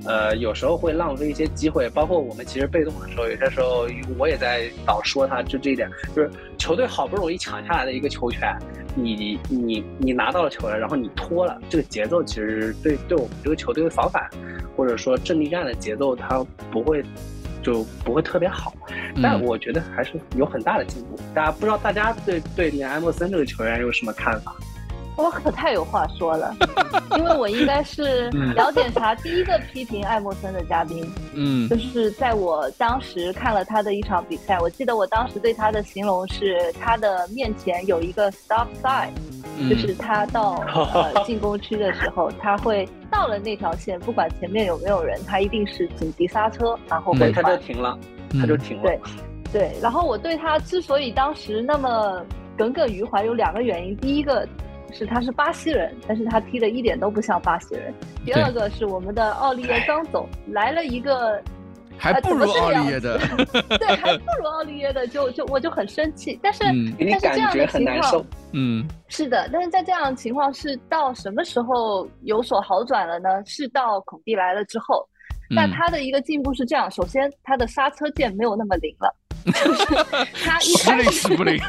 [0.04, 3.86] 呃，有时候会浪费一些机会，包括我们其实被动的时候，有些时候
[4.18, 8.54] 我也在老说他，就这一点，就是球队好不容易抢下来的一个球权，
[8.94, 14.28] 你你你拿到了球了，然后你拖了，这个节奏其实对对我们这个球队的防反，
[14.76, 17.02] 或者说阵地战的节奏，它不会。
[17.62, 18.72] 就不会特别好，
[19.22, 21.18] 但我觉得还是有很大的进步。
[21.34, 24.54] 大家不知道大家对对连埃默森这个球员有什么看法？
[25.14, 26.56] 我可太有话说了，
[27.18, 31.06] 因为我应该是聊检查第一个批评艾默森的嘉宾。
[31.34, 39.10] 嗯，就是在我当时看了他的一场比赛，我记得我当时对他的形容是他的面前有一个 stop sign，
[39.68, 42.88] 就是他到呃进攻区的时候，他会。
[43.22, 47.14] 到了那条线，不管前面有没有人，他一定是紧急刹车，然后。
[47.32, 47.96] 他就停了，
[48.32, 48.82] 他就停了。
[48.82, 49.00] 对，
[49.52, 49.72] 对。
[49.80, 52.20] 然后我对他之所以当时那么
[52.58, 53.96] 耿耿于怀，有两个原因。
[53.98, 54.44] 第一个
[54.92, 57.94] 是他是巴西人，但是他踢的一点都不像巴西人。
[58.24, 61.40] 第二个是我们的奥利耶刚走，来了一个。
[61.98, 63.18] 还不如奥利耶的，
[63.78, 66.38] 对，还不如奥利耶的，就就我就很生气。
[66.42, 66.64] 但是
[66.98, 73.28] 但是这样的情况，嗯，是的，但是在这样的情况是到什么时候有所好转了呢？
[73.46, 75.08] 是到孔蒂来了之后，
[75.48, 79.14] 那他的一个进步是这样：首先，他的刹车键没有那么灵了。
[79.52, 79.84] 就是
[80.44, 81.60] 他一开始不灵，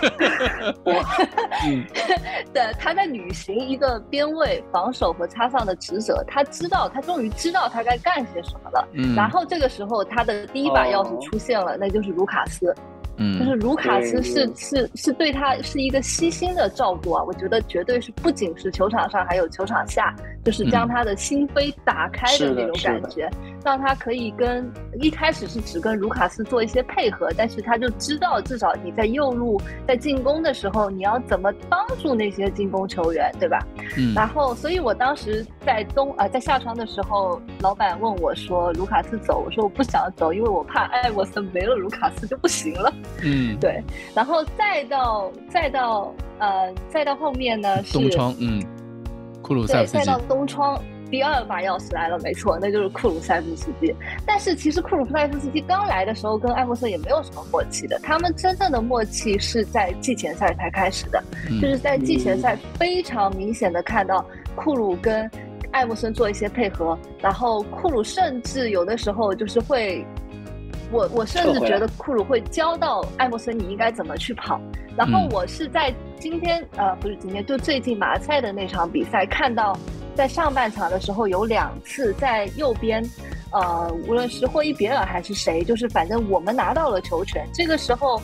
[2.54, 8.88] 对，他在履行一个边位防守和插上的职责，他知道，他终于知道他该干些什么了。
[9.16, 12.74] 然后这个时候，他的第一把钥匙出现了，那就是卢卡斯。
[13.18, 23.30] 嗯，就是卢卡斯是是是对他是一个悉心的照顾啊，我觉得绝对是不仅是球场上，还有球场下，就是将他的心扉打开的那种感觉，
[23.64, 33.60] 让他可以跟一开始是只跟卢卡斯做一些配合，但是他就知道至少你在右路在进攻的时候，你要怎么帮助那些进攻球员，对吧？
[33.96, 42.92] 嗯，然后所以我当时在东啊在下窗的时候，老板问我说卢卡斯走，我说我不想走，因为我怕艾沃森没了卢卡斯就不行了。
[43.22, 43.82] 嗯，对，
[44.14, 48.62] 然后再到再到呃再到后面呢是东窗，嗯，
[49.42, 53.94] 库鲁塞夫斯基，再到东窗第二把钥匙来了，没错，那就是库鲁塞夫斯基。
[54.26, 61.24] 但是其实库鲁塞夫斯基刚来的时候跟艾默森也没有什么默契的，他们真正的默契是在季前赛才开始的，
[61.62, 64.26] 就是在季前赛非常明显的看到
[64.56, 65.30] 库鲁跟
[65.72, 70.06] 艾默森做一些配合，然后库鲁甚至有的时候就是会。
[70.94, 74.62] 我我甚至觉得库鲁会教到艾默森你应该怎么去跑，
[74.96, 79.76] 然后我是在今天呃不是今天就最近马赛的那场比赛看到，
[80.14, 83.04] 在上半场的时候有两次在右边，
[83.52, 88.22] 呃无论是霍伊别尔还是谁，就是反正我们拿到了球权，这个时候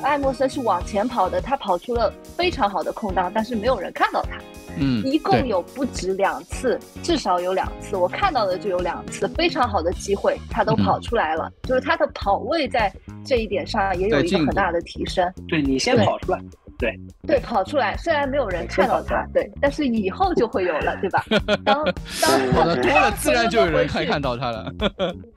[0.00, 4.38] 艾默森是往前跑的，他跑出了非常好的空档，但是没有人看到他。
[4.78, 12.92] 嗯，一共有不止两次，至少有两次，我看到的就有两次非常好的机会，他都跑出来了，就是他的跑位在
[13.24, 15.30] 这一点上也有一个很大的提升。
[15.48, 16.40] 对你先跑出来，
[16.78, 21.24] 对对，跑出来，虽然没有人看到他，对，但是以后就会有了， 对吧？
[21.64, 21.84] 当
[22.20, 24.72] 当跑的多了，自然就有人看看到他了。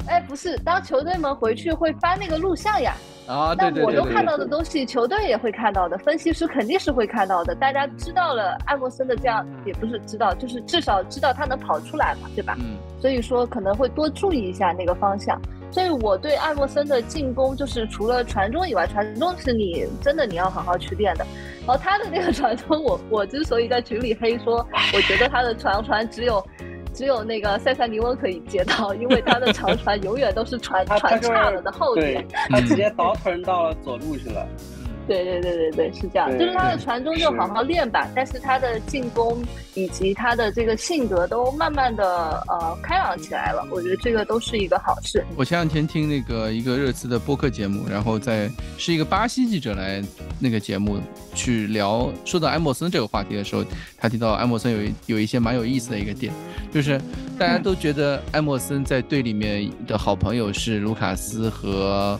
[0.07, 2.93] 哎，不是，当球队们回去会翻那个录像呀。
[3.27, 7.53] 啊，那我都看到的东西，球队也会看到的，分析师肯定是会看到的。
[7.53, 12.55] 大家知道了艾默森的这样，也不是知道，就是至少知道他能跑出来嘛，对吧？
[12.59, 12.77] 嗯。
[13.01, 15.39] 所以说可能会多注意一下那个方向。
[15.69, 21.25] 所以我对艾默森的进攻就是除了传中以外，传中是你真的你要好好去练的。
[21.65, 26.43] 然后他的那个传中，我我之所以在群里黑说，我觉得他的长传只有
[26.93, 34.47] 只有那个塞塞尼翁可以接到，因为他的长传永远都是传传差了的后点，他直接倒腾到了左路去了。
[35.07, 39.41] 对对对对对，是这样，就是他的传中就好好练吧，但是他的进攻
[39.73, 45.25] 以及他的这个性格都慢慢的呃开朗起来了，我觉得这个都是一个好事。
[45.37, 50.03] 我前两天听那个一个热刺的播客节目，然后在是一个巴西记者来
[50.39, 50.99] 那个节目
[51.33, 53.63] 去聊，说到埃莫森这个话题的时候，
[53.97, 56.33] 他提到埃莫森有有一些蛮有意思的一个点，
[56.73, 56.99] 就是
[57.39, 62.19] 大家都觉得埃莫森在队里面的好朋友是卢卡斯和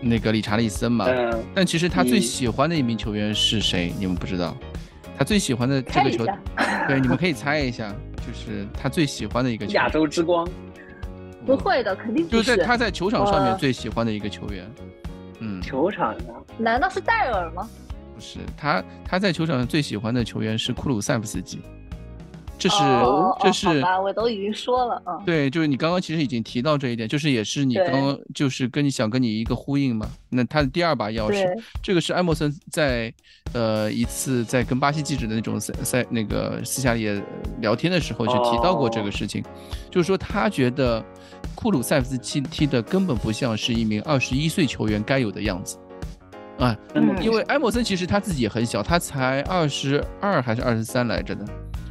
[0.00, 1.04] 那个理查利森嘛，
[1.52, 2.27] 但其实他最。
[2.28, 3.92] 喜欢的一名球员是谁？
[3.98, 4.56] 你们不知道，
[5.16, 6.26] 他最喜欢的这个球，
[6.86, 10.46] 对，你们可以猜一下，就是他最喜欢的一个球亚洲之光，
[11.46, 14.70] 不会的，肯定就是在他在球场上面最喜欢的一个球员，
[15.40, 16.44] 嗯，球场上？
[16.58, 17.68] 难道是戴尔吗？
[18.14, 21.60] 不是，他他在球场上最喜欢的球员是库鲁塞夫斯基。
[22.58, 22.76] 这是
[23.40, 23.68] 这是，
[24.02, 25.16] 我都已经说了啊。
[25.24, 30.08] 对，就是你刚刚其实已经提到这一点，就是也是你刚刚就是跟你想跟你一个呼应嘛。
[30.28, 31.46] 那他的第二把钥匙，
[31.82, 33.12] 这个是艾默森在
[33.52, 37.22] 呃一次在跟巴西记者的那种赛赛那个私下里
[37.60, 39.42] 聊天的时候就提到过这个事情，
[39.90, 41.02] 就是说他觉得
[41.54, 45.78] 库鲁塞夫斯基踢的根本不像是一名二十一岁球员该有的样子
[46.58, 46.76] 啊，
[47.22, 51.44] 因为埃默森其实他自己也很小，他才二十二还是二十三来着的。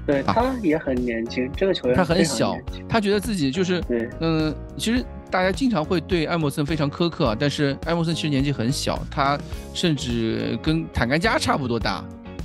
[0.08, 3.84] 对他也很年轻，这个球员他很小，他觉得自己就是，
[4.22, 9.38] 嗯，其实大家经常会对艾默森非常苛刻，但是艾默森其实年纪很小，他
[9.74, 12.02] 甚至跟坦甘加差不多大，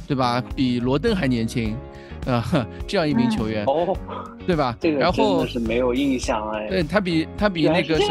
[0.09, 0.43] 对吧？
[0.57, 1.77] 比罗登还年轻，
[2.27, 3.97] 啊，这样一名球员，哦，
[4.45, 4.77] 对吧？
[4.81, 8.11] 这个然后是没有印象哎，对他比他比那个是，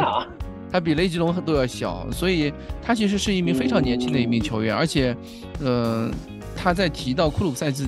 [0.72, 5.14] 他比雷吉隆都要小，所以他其实是一名非常年轻的一名球员，而且，
[5.60, 6.10] 嗯，
[6.56, 7.86] 他在提到库鲁塞兹。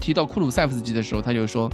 [0.00, 1.70] 提到库鲁塞夫斯基的时候，他就说，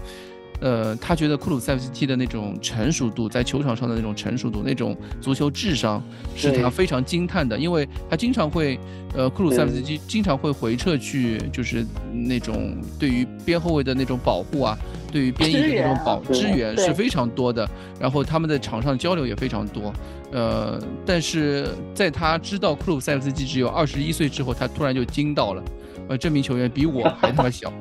[0.61, 6.03] 呃，他觉得库鲁塞夫斯基的那种成熟度，在球场上的那种成熟度，那种足球智商，
[6.35, 7.59] 是他非常惊叹的。
[7.59, 8.79] 因为他经常会，
[9.15, 14.79] 呃，库鲁塞夫斯基经常会回撤去，就是那种对于边后卫的那种保护啊，
[15.13, 17.69] 对于边翼的那种保支援是非常多的。
[18.01, 19.93] 然后他们在场上交流也非常多。
[20.33, 25.63] 呃，但是在他知道库鲁塞夫斯基只有二十一岁之后，他突然就惊到了。
[26.09, 27.73] 呃，这名球员比我还他妈小，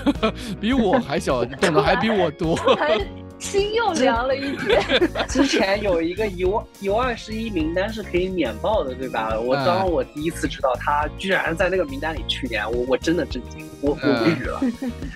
[0.60, 2.98] 比我还小，懂得还比我多，还
[3.38, 4.80] 心又凉了一截。
[5.28, 9.38] 之前有一个 U U 二十一名单是可以免报的，对吧？
[9.38, 14.60] 我当我第一次知道他居然在那个名单里，去年我我真的震惊，我我无语了。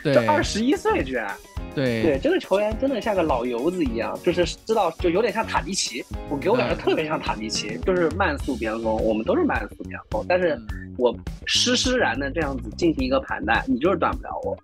[0.04, 1.34] 对，二十一岁居然。
[1.74, 2.02] 对。
[2.02, 10.60] 对，这个球员真的像个老油子一样，就是知道就有点像塔迪奇，我给我感觉特别像塔迪奇，就是慢速边锋，我们都是慢速边锋，但是
[10.96, 11.14] 我
[11.46, 14.56] 施施然的这样子进行一个盘带，你就是断不了我，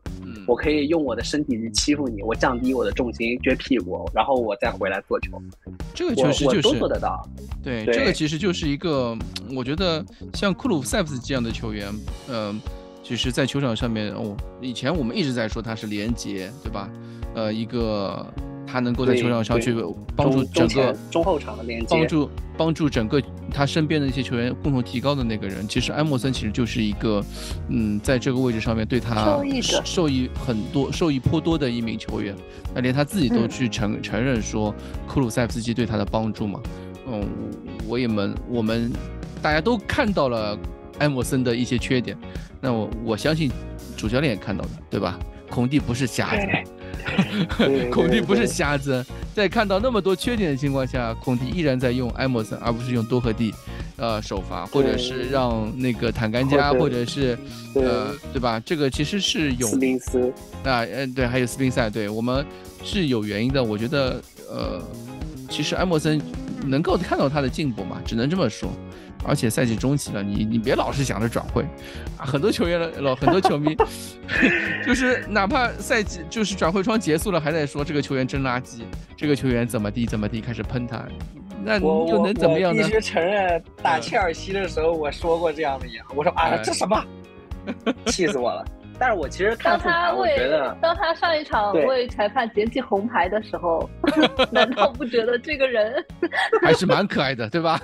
[0.47, 5.41] 我可以用我的身体去欺负你，我降低我的重心撅屁股，然后我再回来做球，
[5.95, 7.27] 这个确实就是都做得到。
[7.63, 9.17] 对，这个其实就是一个，
[9.57, 10.05] 我觉得
[10.35, 11.89] 像库鲁塞夫斯这样的球员，
[12.29, 12.61] 嗯。
[13.09, 16.91] 其实，在球场上面，哦，以前我们一直在说他是连接，对吧？
[17.35, 18.27] 呃，一个
[18.67, 19.75] 他能够在球场上去
[20.15, 23.19] 帮助整个中后场的连接，帮助帮助整个
[23.51, 25.67] 他身边的一些球员共同提高的那个人。
[25.67, 27.25] 其实埃默森其实就是一个，
[27.71, 32.37] 嗯，在这个位置上面对他受益受益很多、受益颇多的一名球员。
[32.75, 34.75] 那连他自己都去承承认说，
[35.07, 36.61] 库鲁塞夫斯基对他的帮助嘛。
[37.11, 37.27] 嗯，
[37.87, 38.93] 我也们我们
[39.41, 40.59] 大家都看到了。
[40.99, 42.17] 埃默森的一些缺点，
[42.61, 43.51] 那我我相信
[43.97, 45.19] 主教练也看到了，对吧？
[45.51, 46.47] 孔蒂不是瞎子，
[47.91, 53.55] 孔蒂不是瞎子，在看到那么多缺点的情况下，孔蒂依然在用埃默森，而不是用多赫蒂，
[53.97, 57.37] 呃，首发，或者是让那个坦甘加，或者是
[57.75, 58.61] 呃，对吧？
[58.61, 60.31] 这个其实是有斯宾斯
[60.65, 62.45] 啊，嗯，对，还有斯宾塞，对我们
[62.85, 63.65] 是有原因的。
[63.65, 64.21] 我觉得，
[64.51, 64.83] 呃，
[65.49, 66.21] 其实埃默森
[66.67, 68.71] 能够看到他的进步嘛，只能这么说。
[69.25, 71.63] 而且赛季中期了，你你别老是想着转会，
[72.17, 73.77] 啊，很多球员老很多球迷，
[74.87, 78.83] 就是哪怕赛季就是转会窗结束了，还在说这个球员真垃圾，
[79.17, 81.05] 这个球员怎么地怎么地，开始喷他，
[81.63, 82.83] 那又能怎么样呢？
[82.83, 87.05] 必须承认，打切尔西的时候我说过这样的话，我说啊， 这什么，
[88.07, 88.65] 气死我了。
[89.01, 93.89] 但是我其实看他我觉得当他上一场为裁判捡起红牌的时候，
[94.51, 96.05] 难道不觉得这个人
[96.63, 97.81] 还是蛮可爱的，对吧？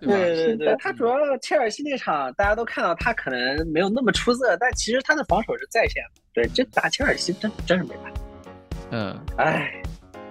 [0.00, 6.20] 对对对，他主要切尔西那场，大家都看到他可能没有那么出色，但其实他的防守是在线的。
[6.34, 8.20] 对，这打切尔西真真是没办法。
[8.90, 9.82] 嗯，哎，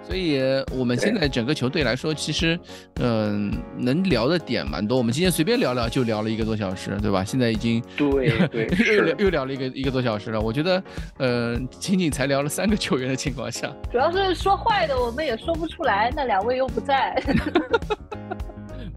[0.03, 0.39] 所以
[0.71, 2.57] 我们现在整个球队来说，其实
[3.01, 4.97] 嗯，能聊的点蛮多。
[4.97, 7.23] 我们今天随便聊聊就聊了一个多小时，对吧？
[7.23, 10.39] 现在已经对对 又聊又聊了一个一个多小时了。
[10.39, 10.81] 我觉得
[11.17, 17.19] 嗯，仅仅才聊了三个球员的情况下，主要是说坏的我们也说不出来，那两位又不在。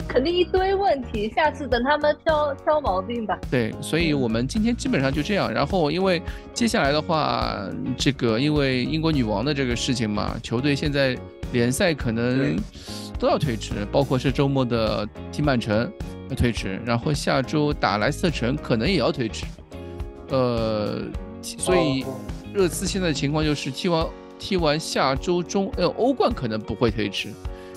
[0.07, 3.39] 肯定一堆问题，下次等他们挑挑毛病吧。
[3.51, 5.53] 对，所以我们今天基本上就这样。
[5.53, 6.23] 然后，因为
[6.55, 7.59] 接下来的话，
[7.97, 11.17] 这个因为英国女王的这个事情嘛，球队现在
[11.53, 12.57] 联赛可能
[13.19, 15.91] 都要推迟，包括是周末的踢曼城
[16.31, 19.45] 要推迟，然后下周打莱斯特城可能也要推迟。
[20.31, 21.03] 呃，
[21.43, 22.05] 所以
[22.53, 24.07] 热刺现在的情况就是踢完
[24.39, 27.29] 踢完下周中，呃，欧冠可能不会推迟。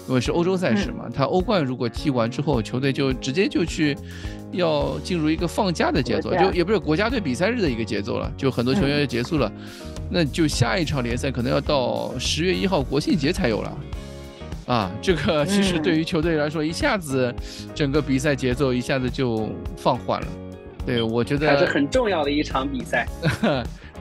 [0.07, 3.95] 因为是欧洲赛事嘛，他欧冠如果踢完之后，球队就直接就去，
[4.51, 9.51] 要进入一个放假的节奏，就也不是国家队比赛日的一个节奏了，就很多球员就结束了，
[10.09, 13.77] 那就下一场联赛可能要到十月一号国庆节才有了，
[14.65, 17.33] 啊，这个其实对于球队来说，一下子
[17.73, 20.27] 整个比赛节奏一下子就放缓了，
[20.85, 23.07] 对我觉得还是很重要的一场比赛。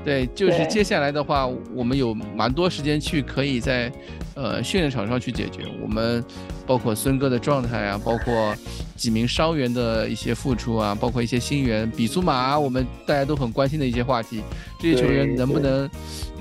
[0.02, 3.92] 对，就是接下来的话，我们有蛮多时间去可以在，
[4.34, 5.64] 呃，训练场上去解决。
[5.82, 6.24] 我们
[6.66, 8.54] 包括孙哥的状态啊，包括
[8.96, 14.42] 几名伤员的一些付出啊，包括一些新援，比苏马，我们大家都很关心的一些话题。
[14.78, 15.88] 这些球员能不能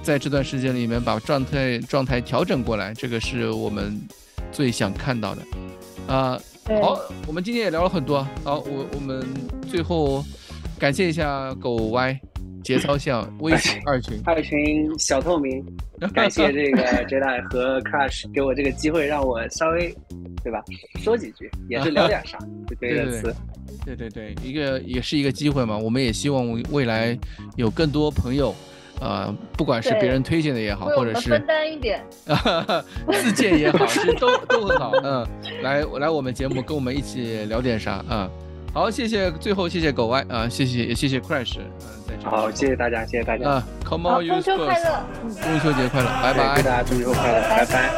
[0.02, 2.94] 在这段时间里面把状态状态调整过来？
[2.94, 4.02] 这个是我们
[4.54, 5.42] 最想看到的。
[6.08, 6.40] 啊，
[6.82, 6.98] 好，
[7.28, 8.26] 我们今天也聊了很多。
[8.46, 9.22] 好，我我们
[9.68, 10.24] 最后
[10.80, 12.18] 感谢一下狗歪。
[12.64, 15.66] 节操像 微信二群，二群小透明，
[16.14, 19.96] 感谢这个 Jedi 和 Crush 给我这个机会，让我稍微，
[20.44, 20.64] 对吧？
[21.00, 22.38] 说几句，也是聊点啥，
[22.68, 23.36] 就这个词。
[23.86, 25.78] 对对对，一个也是一个机会嘛。
[25.78, 27.18] 我们也希望未来
[27.56, 28.54] 有更多朋友，
[29.00, 32.04] 呃，不管是别人推荐的也好，或者是分担一点，
[33.12, 34.92] 自荐也好，其实都都很好。
[35.04, 35.26] 嗯，
[35.64, 38.30] 来来我们节目跟我们一起聊点啥啊？
[38.80, 41.66] 好，谢谢，最后谢谢狗歪啊，谢谢也谢谢 Crash，嗯，
[42.08, 42.30] 在这。
[42.30, 47.90] 好，谢谢大家，谢谢大家啊，Come on，中秋快乐，中秋节快乐，拜拜，大家中秋快乐，拜拜。